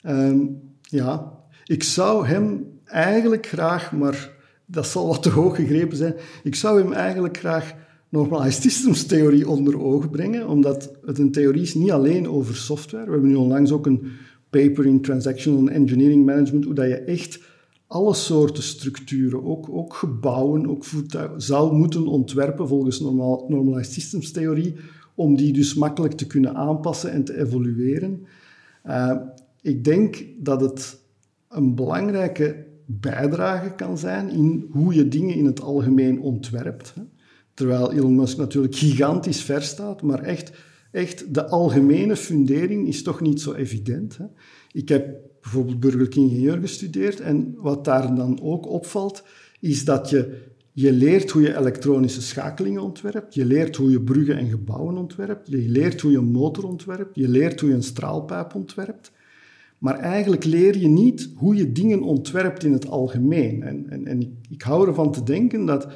Ehm, 0.02 0.38
ja, 0.90 1.32
ik 1.64 1.82
zou 1.82 2.26
hem 2.26 2.66
eigenlijk 2.84 3.46
graag, 3.46 3.92
maar 3.92 4.30
dat 4.66 4.86
zal 4.86 5.06
wat 5.06 5.22
te 5.22 5.30
hoog 5.30 5.56
gegrepen 5.56 5.96
zijn, 5.96 6.14
ik 6.42 6.54
zou 6.54 6.82
hem 6.82 6.92
eigenlijk 6.92 7.38
graag 7.38 7.74
normalized 8.08 8.62
systems 8.62 9.04
theorie 9.06 9.48
onder 9.48 9.80
ogen 9.80 10.10
brengen, 10.10 10.48
omdat 10.48 10.92
het 11.04 11.18
een 11.18 11.32
theorie 11.32 11.62
is 11.62 11.74
niet 11.74 11.90
alleen 11.90 12.28
over 12.28 12.56
software. 12.56 13.04
We 13.04 13.10
hebben 13.10 13.28
nu 13.28 13.34
onlangs 13.34 13.72
ook 13.72 13.86
een 13.86 14.12
paper 14.50 14.86
in 14.86 15.00
Transactional 15.00 15.68
Engineering 15.68 16.24
Management, 16.24 16.64
hoe 16.64 16.74
dat 16.74 16.88
je 16.88 16.96
echt 16.96 17.40
alle 17.86 18.14
soorten 18.14 18.62
structuren, 18.62 19.44
ook, 19.44 19.68
ook 19.70 19.94
gebouwen, 19.94 20.68
ook 20.68 20.84
voertuigen, 20.84 21.42
zou 21.42 21.76
moeten 21.76 22.06
ontwerpen 22.06 22.68
volgens 22.68 23.00
normal, 23.00 23.44
normalized 23.48 23.92
systems 23.92 24.30
theorie, 24.30 24.74
om 25.14 25.36
die 25.36 25.52
dus 25.52 25.74
makkelijk 25.74 26.14
te 26.14 26.26
kunnen 26.26 26.54
aanpassen 26.54 27.12
en 27.12 27.24
te 27.24 27.38
evolueren. 27.38 28.26
Uh, 28.86 29.16
ik 29.62 29.84
denk 29.84 30.24
dat 30.38 30.60
het 30.60 30.98
een 31.48 31.74
belangrijke 31.74 32.66
bijdrage 32.86 33.74
kan 33.74 33.98
zijn 33.98 34.30
in 34.30 34.66
hoe 34.70 34.94
je 34.94 35.08
dingen 35.08 35.34
in 35.34 35.44
het 35.44 35.60
algemeen 35.60 36.20
ontwerpt. 36.20 36.94
Terwijl 37.54 37.92
Elon 37.92 38.14
Musk 38.14 38.36
natuurlijk 38.36 38.74
gigantisch 38.74 39.42
ver 39.42 39.62
staat, 39.62 40.02
maar 40.02 40.22
echt, 40.22 40.52
echt 40.92 41.34
de 41.34 41.46
algemene 41.46 42.16
fundering 42.16 42.88
is 42.88 43.02
toch 43.02 43.20
niet 43.20 43.40
zo 43.40 43.52
evident. 43.52 44.18
Ik 44.72 44.88
heb 44.88 45.16
bijvoorbeeld 45.40 45.80
burgerlijk 45.80 46.14
ingenieur 46.14 46.58
gestudeerd 46.58 47.20
en 47.20 47.54
wat 47.56 47.84
daar 47.84 48.14
dan 48.14 48.40
ook 48.42 48.68
opvalt, 48.68 49.22
is 49.60 49.84
dat 49.84 50.10
je, 50.10 50.42
je 50.72 50.92
leert 50.92 51.30
hoe 51.30 51.42
je 51.42 51.56
elektronische 51.56 52.22
schakelingen 52.22 52.82
ontwerpt, 52.82 53.34
je 53.34 53.44
leert 53.44 53.76
hoe 53.76 53.90
je 53.90 54.02
bruggen 54.02 54.36
en 54.36 54.48
gebouwen 54.48 54.96
ontwerpt, 54.96 55.48
je 55.48 55.68
leert 55.68 56.00
hoe 56.00 56.10
je 56.10 56.18
een 56.18 56.30
motor 56.30 56.64
ontwerpt, 56.64 57.14
je 57.14 57.28
leert 57.28 57.60
hoe 57.60 57.68
je 57.68 57.74
een 57.74 57.82
straalpijp 57.82 58.54
ontwerpt. 58.54 59.12
Maar 59.80 59.98
eigenlijk 59.98 60.44
leer 60.44 60.78
je 60.78 60.88
niet 60.88 61.30
hoe 61.36 61.54
je 61.54 61.72
dingen 61.72 62.02
ontwerpt 62.02 62.64
in 62.64 62.72
het 62.72 62.88
algemeen. 62.88 63.62
En, 63.62 63.90
en, 63.90 64.06
en 64.06 64.38
ik, 64.50 64.62
hou 64.62 64.88
ervan 64.88 65.12
te 65.12 65.22
denken 65.22 65.66
dat 65.66 65.88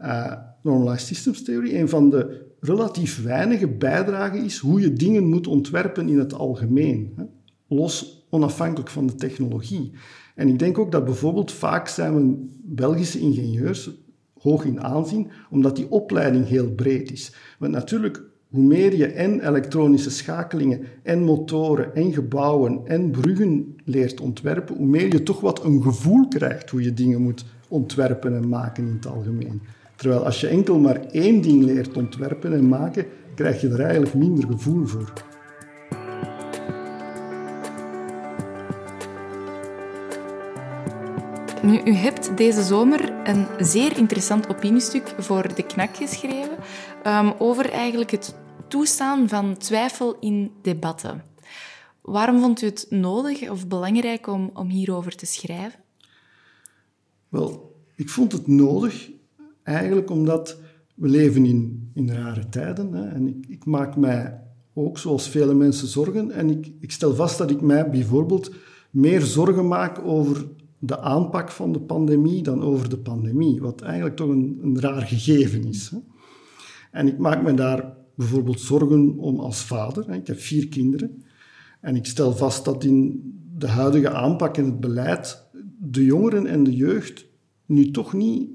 uh, 0.00 0.32
Normalized 0.62 1.06
Systems 1.06 1.42
Theory 1.42 1.74
een 1.74 1.88
van 1.88 2.10
de 2.10 2.46
relatief 2.60 3.22
weinige 3.22 3.68
bijdragen 3.68 4.44
is 4.44 4.58
hoe 4.58 4.80
je 4.80 4.92
dingen 4.92 5.28
moet 5.28 5.46
ontwerpen 5.46 6.08
in 6.08 6.18
het 6.18 6.34
algemeen. 6.34 7.12
Hè? 7.16 7.24
Los 7.68 8.26
onafhankelijk 8.30 8.90
van 8.90 9.06
de 9.06 9.14
technologie. 9.14 9.92
En 10.34 10.48
ik 10.48 10.58
denk 10.58 10.78
ook 10.78 10.92
dat 10.92 11.04
bijvoorbeeld 11.04 11.52
vaak 11.52 11.88
zijn 11.88 12.14
we 12.14 12.48
Belgische 12.62 13.18
ingenieurs 13.18 13.90
hoog 14.38 14.64
in 14.64 14.80
aanzien, 14.80 15.30
omdat 15.50 15.76
die 15.76 15.90
opleiding 15.90 16.46
heel 16.46 16.70
breed 16.70 17.12
is. 17.12 17.34
Want 17.58 17.72
natuurlijk, 17.72 18.22
hoe 18.50 18.62
meer 18.62 18.96
je 18.96 19.06
en 19.06 19.48
elektronische 19.48 20.10
schakelingen 20.10 20.80
en 21.02 21.22
motoren 21.22 21.94
en 21.94 22.12
gebouwen 22.12 22.80
en 22.84 23.10
bruggen 23.10 23.76
leert 23.84 24.20
ontwerpen, 24.20 24.76
hoe 24.76 24.86
meer 24.86 25.12
je 25.12 25.22
toch 25.22 25.40
wat 25.40 25.64
een 25.64 25.82
gevoel 25.82 26.28
krijgt 26.28 26.70
hoe 26.70 26.82
je 26.82 26.94
dingen 26.94 27.22
moet 27.22 27.44
ontwerpen 27.68 28.36
en 28.36 28.48
maken 28.48 28.86
in 28.86 28.92
het 28.94 29.06
algemeen. 29.06 29.62
Terwijl 29.96 30.24
als 30.24 30.40
je 30.40 30.48
enkel 30.48 30.78
maar 30.78 31.00
één 31.10 31.40
ding 31.40 31.64
leert 31.64 31.96
ontwerpen 31.96 32.52
en 32.52 32.68
maken, 32.68 33.04
krijg 33.34 33.60
je 33.60 33.68
er 33.68 33.80
eigenlijk 33.80 34.14
minder 34.14 34.46
gevoel 34.46 34.86
voor. 34.86 35.12
Nu, 41.62 41.80
u 41.84 41.92
hebt 41.92 42.36
deze 42.36 42.62
zomer 42.62 43.12
een 43.24 43.46
zeer 43.58 43.96
interessant 43.96 44.48
opiniestuk 44.48 45.14
voor 45.18 45.54
de 45.54 45.62
KNAK 45.62 45.96
geschreven 45.96 46.56
um, 47.06 47.32
over 47.38 47.70
eigenlijk 47.70 48.10
het 48.10 48.34
toestaan 48.68 49.28
van 49.28 49.56
twijfel 49.56 50.16
in 50.20 50.50
debatten. 50.62 51.22
Waarom 52.00 52.40
vond 52.40 52.62
u 52.62 52.66
het 52.66 52.86
nodig 52.90 53.50
of 53.50 53.66
belangrijk 53.66 54.26
om, 54.26 54.50
om 54.54 54.68
hierover 54.68 55.16
te 55.16 55.26
schrijven? 55.26 55.80
Wel, 57.28 57.76
ik 57.94 58.08
vond 58.08 58.32
het 58.32 58.46
nodig 58.46 59.10
eigenlijk 59.62 60.10
omdat 60.10 60.58
we 60.94 61.08
leven 61.08 61.44
in, 61.44 61.90
in 61.94 62.10
rare 62.10 62.48
tijden. 62.48 62.92
Hè, 62.92 63.08
en 63.08 63.28
ik, 63.28 63.46
ik, 63.48 63.64
maak 63.64 63.96
mij 63.96 64.40
ook, 64.74 64.98
zoals 64.98 65.28
vele 65.28 65.54
mensen, 65.54 65.88
zorgen. 65.88 66.30
En 66.30 66.50
ik, 66.50 66.72
ik 66.80 66.90
stel 66.90 67.14
vast 67.14 67.38
dat 67.38 67.50
ik 67.50 67.60
mij 67.60 67.90
bijvoorbeeld 67.90 68.54
meer 68.90 69.22
zorgen 69.22 69.68
maak 69.68 69.98
over 70.04 70.46
de 70.78 71.00
aanpak 71.00 71.50
van 71.50 71.72
de 71.72 71.80
pandemie 71.80 72.42
dan 72.42 72.62
over 72.62 72.88
de 72.88 72.98
pandemie. 72.98 73.60
Wat 73.60 73.80
eigenlijk 73.80 74.16
toch 74.16 74.28
een, 74.28 74.58
een 74.62 74.80
raar 74.80 75.02
gegeven 75.02 75.64
is. 75.64 75.90
Hè. 75.90 75.98
En 76.96 77.06
ik 77.06 77.18
maak 77.18 77.42
me 77.42 77.54
daar 77.54 77.94
bijvoorbeeld 78.14 78.60
zorgen 78.60 79.18
om 79.18 79.40
als 79.40 79.60
vader. 79.60 80.10
Ik 80.10 80.26
heb 80.26 80.40
vier 80.40 80.68
kinderen. 80.68 81.24
En 81.80 81.96
ik 81.96 82.06
stel 82.06 82.32
vast 82.32 82.64
dat 82.64 82.84
in 82.84 83.20
de 83.58 83.66
huidige 83.66 84.10
aanpak 84.10 84.56
en 84.56 84.64
het 84.64 84.80
beleid 84.80 85.48
de 85.78 86.04
jongeren 86.04 86.46
en 86.46 86.64
de 86.64 86.74
jeugd 86.74 87.26
nu 87.66 87.90
toch 87.90 88.12
niet 88.12 88.50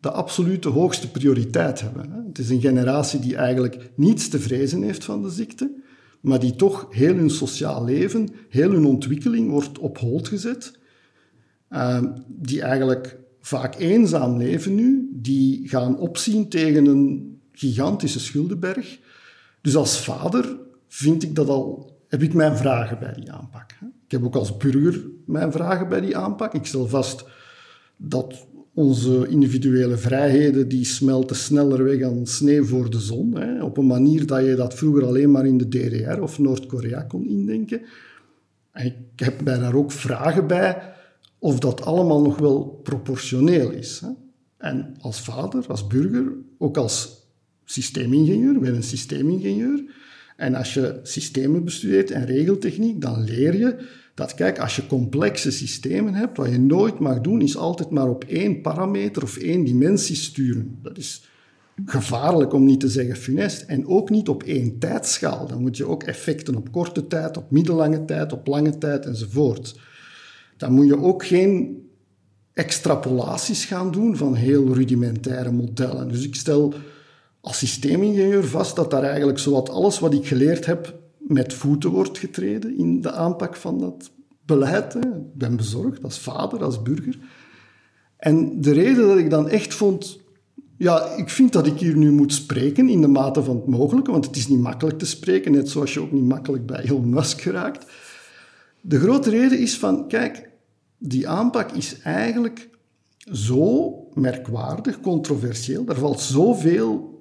de 0.00 0.10
absolute 0.10 0.68
hoogste 0.68 1.10
prioriteit 1.10 1.80
hebben. 1.80 2.24
Het 2.26 2.38
is 2.38 2.50
een 2.50 2.60
generatie 2.60 3.20
die 3.20 3.36
eigenlijk 3.36 3.90
niets 3.96 4.28
te 4.28 4.40
vrezen 4.40 4.82
heeft 4.82 5.04
van 5.04 5.22
de 5.22 5.30
ziekte, 5.30 5.74
maar 6.20 6.40
die 6.40 6.56
toch 6.56 6.86
heel 6.90 7.14
hun 7.14 7.30
sociaal 7.30 7.84
leven, 7.84 8.28
heel 8.48 8.70
hun 8.70 8.84
ontwikkeling 8.84 9.50
wordt 9.50 9.78
op 9.78 9.98
hold 9.98 10.28
gezet. 10.28 10.78
Ehm, 11.68 12.06
die 12.28 12.62
eigenlijk 12.62 13.18
vaak 13.40 13.78
eenzaam 13.78 14.36
leven 14.36 14.74
nu, 14.74 15.10
die 15.12 15.68
gaan 15.68 15.98
opzien 15.98 16.48
tegen 16.48 16.86
een 16.86 17.35
gigantische 17.58 18.20
schuldenberg. 18.20 18.98
Dus 19.60 19.76
als 19.76 20.04
vader 20.04 20.56
vind 20.88 21.22
ik 21.22 21.34
dat 21.34 21.48
al, 21.48 21.96
heb 22.08 22.22
ik 22.22 22.34
mijn 22.34 22.56
vragen 22.56 22.98
bij 22.98 23.12
die 23.12 23.32
aanpak. 23.32 23.70
Ik 24.04 24.12
heb 24.12 24.24
ook 24.24 24.34
als 24.34 24.56
burger 24.56 25.04
mijn 25.26 25.52
vragen 25.52 25.88
bij 25.88 26.00
die 26.00 26.16
aanpak. 26.16 26.54
Ik 26.54 26.66
stel 26.66 26.86
vast 26.86 27.24
dat 27.96 28.46
onze 28.74 29.28
individuele 29.28 29.96
vrijheden 29.96 30.68
die 30.68 30.84
smelten 30.84 31.36
sneller 31.36 31.84
weg 31.84 32.00
dan 32.00 32.26
sneeuw 32.26 32.64
voor 32.64 32.90
de 32.90 33.00
zon. 33.00 33.36
Hè, 33.36 33.62
op 33.62 33.76
een 33.76 33.86
manier 33.86 34.26
dat 34.26 34.44
je 34.44 34.54
dat 34.54 34.74
vroeger 34.74 35.04
alleen 35.04 35.30
maar 35.30 35.46
in 35.46 35.58
de 35.58 35.68
DDR 35.68 36.20
of 36.20 36.38
Noord-Korea 36.38 37.02
kon 37.02 37.26
indenken. 37.26 37.80
En 38.72 38.86
ik 38.86 38.96
heb 39.16 39.42
mij 39.42 39.58
daar 39.58 39.74
ook 39.74 39.92
vragen 39.92 40.46
bij 40.46 40.94
of 41.38 41.58
dat 41.58 41.84
allemaal 41.84 42.22
nog 42.22 42.38
wel 42.38 42.80
proportioneel 42.82 43.70
is. 43.70 44.00
Hè. 44.00 44.08
En 44.56 44.94
als 45.00 45.20
vader, 45.20 45.64
als 45.68 45.86
burger, 45.86 46.32
ook 46.58 46.76
als 46.76 47.25
systeemingenieur, 47.66 48.58
ben 48.58 48.74
een 48.74 48.82
systeemingenieur. 48.82 49.84
En 50.36 50.54
als 50.54 50.74
je 50.74 51.00
systemen 51.02 51.64
bestudeert 51.64 52.10
en 52.10 52.26
regeltechniek, 52.26 53.00
dan 53.00 53.24
leer 53.24 53.56
je 53.56 53.76
dat, 54.14 54.34
kijk, 54.34 54.58
als 54.58 54.76
je 54.76 54.86
complexe 54.86 55.50
systemen 55.50 56.14
hebt, 56.14 56.36
wat 56.36 56.50
je 56.50 56.58
nooit 56.58 56.98
mag 56.98 57.20
doen, 57.20 57.40
is 57.40 57.56
altijd 57.56 57.90
maar 57.90 58.08
op 58.08 58.24
één 58.24 58.60
parameter 58.60 59.22
of 59.22 59.36
één 59.36 59.64
dimensie 59.64 60.16
sturen. 60.16 60.78
Dat 60.82 60.98
is 60.98 61.24
gevaarlijk 61.84 62.52
om 62.52 62.64
niet 62.64 62.80
te 62.80 62.88
zeggen 62.88 63.16
funest. 63.16 63.62
En 63.62 63.86
ook 63.86 64.10
niet 64.10 64.28
op 64.28 64.42
één 64.42 64.78
tijdschaal. 64.78 65.46
Dan 65.46 65.60
moet 65.60 65.76
je 65.76 65.86
ook 65.86 66.02
effecten 66.02 66.54
op 66.54 66.72
korte 66.72 67.06
tijd, 67.06 67.36
op 67.36 67.50
middellange 67.50 68.04
tijd, 68.04 68.32
op 68.32 68.46
lange 68.46 68.78
tijd 68.78 69.06
enzovoort. 69.06 69.80
Dan 70.56 70.72
moet 70.72 70.86
je 70.86 70.98
ook 70.98 71.26
geen 71.26 71.82
extrapolaties 72.52 73.64
gaan 73.64 73.90
doen 73.90 74.16
van 74.16 74.34
heel 74.34 74.74
rudimentaire 74.74 75.52
modellen. 75.52 76.08
Dus 76.08 76.24
ik 76.24 76.34
stel 76.34 76.74
als 77.46 77.58
systeemingenieur 77.58 78.44
vast 78.44 78.76
dat 78.76 78.90
daar 78.90 79.02
eigenlijk 79.02 79.38
zowat 79.38 79.70
alles 79.70 79.98
wat 79.98 80.14
ik 80.14 80.26
geleerd 80.26 80.66
heb 80.66 80.98
met 81.18 81.54
voeten 81.54 81.90
wordt 81.90 82.18
getreden 82.18 82.78
in 82.78 83.00
de 83.00 83.12
aanpak 83.12 83.56
van 83.56 83.78
dat 83.78 84.10
beleid. 84.46 84.92
Hè. 84.92 85.00
Ik 85.00 85.34
ben 85.34 85.56
bezorgd 85.56 86.02
als 86.02 86.18
vader, 86.18 86.64
als 86.64 86.82
burger. 86.82 87.18
En 88.16 88.60
de 88.60 88.72
reden 88.72 89.08
dat 89.08 89.18
ik 89.18 89.30
dan 89.30 89.48
echt 89.48 89.74
vond... 89.74 90.20
Ja, 90.76 91.14
ik 91.16 91.30
vind 91.30 91.52
dat 91.52 91.66
ik 91.66 91.78
hier 91.78 91.96
nu 91.96 92.10
moet 92.10 92.32
spreken 92.32 92.88
in 92.88 93.00
de 93.00 93.08
mate 93.08 93.42
van 93.42 93.56
het 93.56 93.66
mogelijke, 93.66 94.10
want 94.10 94.26
het 94.26 94.36
is 94.36 94.48
niet 94.48 94.60
makkelijk 94.60 94.98
te 94.98 95.06
spreken, 95.06 95.52
net 95.52 95.70
zoals 95.70 95.94
je 95.94 96.00
ook 96.00 96.12
niet 96.12 96.28
makkelijk 96.28 96.66
bij 96.66 96.84
Elon 96.84 97.08
Musk 97.08 97.40
geraakt. 97.40 97.86
De 98.80 98.98
grote 98.98 99.30
reden 99.30 99.58
is 99.58 99.78
van, 99.78 100.08
kijk, 100.08 100.50
die 100.98 101.28
aanpak 101.28 101.72
is 101.72 102.00
eigenlijk 102.00 102.68
zo 103.32 103.94
merkwaardig, 104.14 105.00
controversieel, 105.00 105.84
daar 105.84 105.98
valt 105.98 106.20
zoveel 106.20 107.15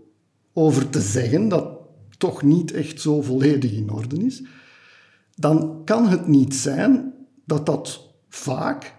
over 0.58 0.90
te 0.90 1.02
zeggen 1.02 1.48
dat 1.48 1.78
toch 2.18 2.44
niet 2.44 2.72
echt 2.72 3.02
zo 3.02 3.22
volledig 3.22 3.72
in 3.72 3.92
orde 3.92 4.26
is, 4.26 4.44
dan 5.36 5.82
kan 5.86 6.08
het 6.08 6.28
niet 6.28 6.56
zijn 6.56 7.14
dat 7.46 7.66
dat 7.66 8.14
vaak, 8.30 8.96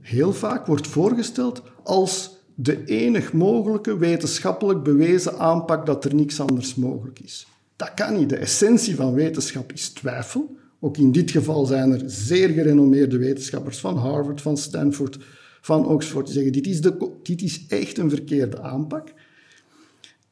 heel 0.00 0.32
vaak, 0.32 0.66
wordt 0.66 0.86
voorgesteld 0.86 1.62
als 1.84 2.36
de 2.54 2.84
enig 2.84 3.32
mogelijke 3.32 3.98
wetenschappelijk 3.98 4.82
bewezen 4.82 5.38
aanpak 5.38 5.86
dat 5.86 6.04
er 6.04 6.14
niks 6.14 6.40
anders 6.40 6.74
mogelijk 6.74 7.20
is. 7.20 7.46
Dat 7.76 7.94
kan 7.94 8.18
niet. 8.18 8.28
De 8.28 8.36
essentie 8.36 8.96
van 8.96 9.12
wetenschap 9.14 9.72
is 9.72 9.88
twijfel. 9.88 10.56
Ook 10.80 10.96
in 10.96 11.12
dit 11.12 11.30
geval 11.30 11.66
zijn 11.66 11.92
er 11.92 12.02
zeer 12.06 12.48
gerenommeerde 12.48 13.18
wetenschappers 13.18 13.78
van 13.78 13.96
Harvard, 13.96 14.40
van 14.40 14.56
Stanford, 14.56 15.18
van 15.60 15.86
Oxford 15.86 16.24
die 16.24 16.34
zeggen 16.34 16.52
dit 16.52 16.66
is, 16.66 16.80
de, 16.80 17.10
dit 17.22 17.42
is 17.42 17.66
echt 17.68 17.98
een 17.98 18.10
verkeerde 18.10 18.60
aanpak. 18.60 19.12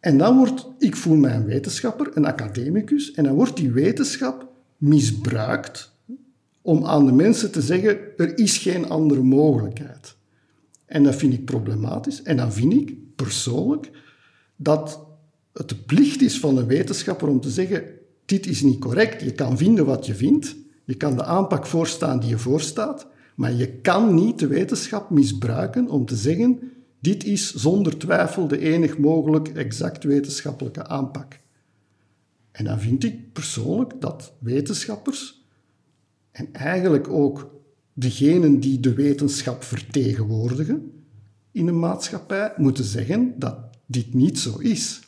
En 0.06 0.18
dan 0.18 0.36
wordt, 0.36 0.66
ik 0.78 0.96
voel 0.96 1.16
mij 1.16 1.34
een 1.34 1.44
wetenschapper, 1.44 2.10
een 2.14 2.26
academicus, 2.26 3.12
en 3.12 3.24
dan 3.24 3.34
wordt 3.34 3.56
die 3.56 3.70
wetenschap 3.70 4.48
misbruikt 4.76 5.92
om 6.62 6.84
aan 6.84 7.06
de 7.06 7.12
mensen 7.12 7.50
te 7.50 7.62
zeggen, 7.62 7.98
er 8.16 8.38
is 8.38 8.58
geen 8.58 8.88
andere 8.88 9.22
mogelijkheid. 9.22 10.16
En 10.84 11.02
dat 11.02 11.14
vind 11.14 11.32
ik 11.32 11.44
problematisch. 11.44 12.22
En 12.22 12.36
dan 12.36 12.52
vind 12.52 12.72
ik 12.72 12.94
persoonlijk 13.16 13.90
dat 14.56 15.06
het 15.52 15.68
de 15.68 15.76
plicht 15.76 16.22
is 16.22 16.38
van 16.38 16.56
een 16.56 16.66
wetenschapper 16.66 17.28
om 17.28 17.40
te 17.40 17.50
zeggen, 17.50 17.84
dit 18.24 18.46
is 18.46 18.62
niet 18.62 18.78
correct. 18.78 19.22
Je 19.22 19.32
kan 19.32 19.58
vinden 19.58 19.86
wat 19.86 20.06
je 20.06 20.14
vindt, 20.14 20.56
je 20.84 20.94
kan 20.94 21.16
de 21.16 21.24
aanpak 21.24 21.66
voorstaan 21.66 22.20
die 22.20 22.28
je 22.28 22.38
voorstaat, 22.38 23.06
maar 23.34 23.52
je 23.52 23.68
kan 23.68 24.14
niet 24.14 24.38
de 24.38 24.46
wetenschap 24.46 25.10
misbruiken 25.10 25.88
om 25.88 26.06
te 26.06 26.16
zeggen, 26.16 26.75
dit 27.06 27.24
is 27.24 27.54
zonder 27.54 27.98
twijfel 27.98 28.48
de 28.48 28.58
enig 28.58 28.98
mogelijk 28.98 29.48
exact 29.48 30.04
wetenschappelijke 30.04 30.86
aanpak. 30.86 31.40
En 32.52 32.64
dan 32.64 32.80
vind 32.80 33.04
ik 33.04 33.32
persoonlijk 33.32 34.00
dat 34.00 34.32
wetenschappers 34.38 35.44
en 36.30 36.52
eigenlijk 36.52 37.08
ook 37.08 37.50
degenen 37.92 38.60
die 38.60 38.80
de 38.80 38.94
wetenschap 38.94 39.62
vertegenwoordigen 39.62 41.04
in 41.52 41.68
een 41.68 41.78
maatschappij 41.78 42.52
moeten 42.56 42.84
zeggen 42.84 43.34
dat 43.38 43.58
dit 43.86 44.14
niet 44.14 44.38
zo 44.38 44.58
is. 44.58 45.00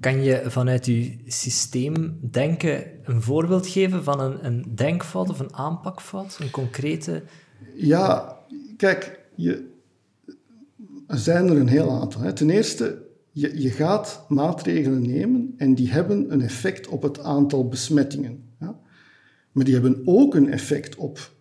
Kan 0.00 0.22
je 0.22 0.42
vanuit 0.46 0.86
je 0.86 1.18
systeem 1.26 2.18
denken 2.30 2.86
een 3.02 3.22
voorbeeld 3.22 3.66
geven 3.66 4.04
van 4.04 4.20
een, 4.20 4.44
een 4.44 4.64
denkfout 4.74 5.30
of 5.30 5.38
een 5.38 5.54
aanpakfout? 5.54 6.38
Een 6.40 6.50
concrete... 6.50 7.22
Ja, 7.74 8.38
kijk, 8.76 9.20
je, 9.34 9.72
er 11.06 11.18
zijn 11.18 11.48
er 11.48 11.56
een 11.56 11.68
heel 11.68 11.90
aantal. 11.90 12.20
Hè. 12.20 12.32
Ten 12.32 12.50
eerste, 12.50 13.02
je, 13.30 13.60
je 13.62 13.70
gaat 13.70 14.24
maatregelen 14.28 15.02
nemen 15.02 15.54
en 15.56 15.74
die 15.74 15.90
hebben 15.90 16.32
een 16.32 16.40
effect 16.40 16.88
op 16.88 17.02
het 17.02 17.20
aantal 17.20 17.68
besmettingen. 17.68 18.42
Ja. 18.60 18.80
Maar 19.52 19.64
die 19.64 19.74
hebben 19.74 20.02
ook 20.04 20.34
een 20.34 20.50
effect 20.50 20.96
op 20.96 21.32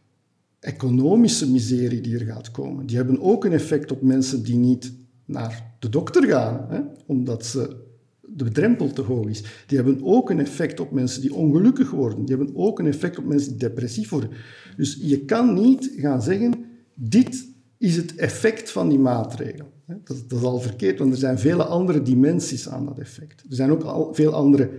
economische 0.59 1.51
miserie 1.51 2.01
die 2.01 2.19
er 2.19 2.25
gaat 2.25 2.51
komen. 2.51 2.85
Die 2.85 2.97
hebben 2.97 3.21
ook 3.21 3.45
een 3.45 3.51
effect 3.51 3.91
op 3.91 4.01
mensen 4.01 4.43
die 4.43 4.55
niet 4.55 4.93
naar 5.25 5.75
de 5.79 5.89
dokter 5.89 6.27
gaan, 6.27 6.65
hè, 6.69 6.79
omdat 7.05 7.45
ze 7.45 7.81
de 8.21 8.51
drempel 8.51 8.93
te 8.93 9.01
hoog 9.01 9.27
is. 9.27 9.43
Die 9.67 9.77
hebben 9.77 10.03
ook 10.03 10.29
een 10.29 10.39
effect 10.39 10.79
op 10.79 10.91
mensen 10.91 11.21
die 11.21 11.33
ongelukkig 11.33 11.91
worden. 11.91 12.25
Die 12.25 12.35
hebben 12.35 12.55
ook 12.55 12.79
een 12.79 12.87
effect 12.87 13.17
op 13.17 13.25
mensen 13.25 13.49
die 13.49 13.59
depressief 13.59 14.09
worden. 14.09 14.29
Dus 14.77 14.99
je 15.01 15.25
kan 15.25 15.53
niet 15.53 15.91
gaan 15.95 16.21
zeggen, 16.21 16.65
dit 16.95 17.47
is 17.83 17.95
het 17.95 18.15
effect 18.15 18.71
van 18.71 18.89
die 18.89 18.99
maatregel. 18.99 19.71
Dat, 20.03 20.23
is 20.29 20.41
al 20.41 20.59
verkeerd, 20.59 20.99
want 20.99 21.11
er 21.11 21.17
zijn 21.17 21.39
vele 21.39 21.63
andere 21.63 22.01
dimensies 22.01 22.69
aan 22.69 22.85
dat 22.85 22.99
effect. 22.99 23.43
Er 23.49 23.55
zijn 23.55 23.71
ook 23.71 23.83
al 23.83 24.13
veel 24.13 24.33
andere 24.33 24.69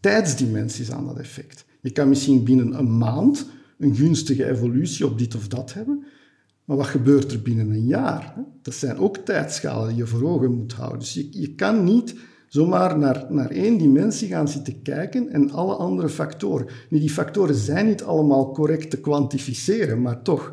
tijdsdimensies 0.00 0.90
aan 0.90 1.06
dat 1.06 1.18
effect. 1.18 1.64
Je 1.80 1.90
kan 1.90 2.08
misschien 2.08 2.44
binnen 2.44 2.78
een 2.78 2.98
maand 2.98 3.46
een 3.78 3.94
gunstige 3.94 4.44
evolutie 4.50 5.06
op 5.06 5.18
dit 5.18 5.34
of 5.34 5.48
dat 5.48 5.72
hebben, 5.72 6.04
maar 6.64 6.76
wat 6.76 6.86
gebeurt 6.86 7.32
er 7.32 7.42
binnen 7.42 7.70
een 7.70 7.86
jaar? 7.86 8.34
Dat 8.62 8.74
zijn 8.74 8.98
ook 8.98 9.16
tijdschalen 9.16 9.88
die 9.88 9.96
je 9.96 10.06
voor 10.06 10.28
ogen 10.28 10.54
moet 10.54 10.72
houden. 10.72 10.98
Dus 10.98 11.14
je, 11.14 11.28
je 11.30 11.54
kan 11.54 11.84
niet 11.84 12.14
zomaar 12.48 12.98
naar, 12.98 13.26
naar 13.28 13.50
één 13.50 13.78
dimensie 13.78 14.28
gaan 14.28 14.48
zitten 14.48 14.82
kijken 14.82 15.28
en 15.28 15.50
alle 15.50 15.74
andere 15.74 16.08
factoren. 16.08 16.66
Die 16.90 17.10
factoren 17.10 17.54
zijn 17.54 17.86
niet 17.86 18.02
allemaal 18.02 18.52
correct 18.52 18.90
te 18.90 19.00
kwantificeren, 19.00 20.02
maar 20.02 20.22
toch. 20.22 20.52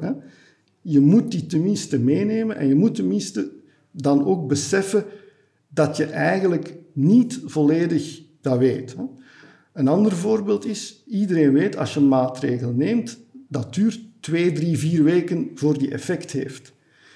Je 0.88 1.00
moet 1.00 1.32
die 1.32 1.46
tenminste 1.46 2.00
meenemen 2.00 2.58
en 2.58 2.68
je 2.68 2.76
moet 2.76 2.96
tenminste 2.96 3.52
dan 3.92 4.26
ook 4.26 4.48
beseffen 4.48 5.06
dat 5.68 5.98
je 5.98 6.06
eigenlijk 6.06 6.76
niet 6.94 7.42
volledig 7.46 8.22
dat 8.42 8.58
weet. 8.58 8.96
Een 9.74 9.88
ander 9.88 10.12
voorbeeld 10.12 10.66
is, 10.66 11.04
iedereen 11.08 11.54
weet 11.54 11.78
als 11.78 11.94
je 11.94 12.00
een 12.00 12.08
maatregel 12.08 12.72
neemt, 12.72 13.20
dat 13.48 13.74
duurt 13.74 14.00
twee, 14.20 14.52
drie, 14.52 14.78
vier 14.78 15.04
weken 15.04 15.52
voor 15.56 15.78
die 15.78 15.92
effect 15.92 16.32
heeft. 16.32 16.74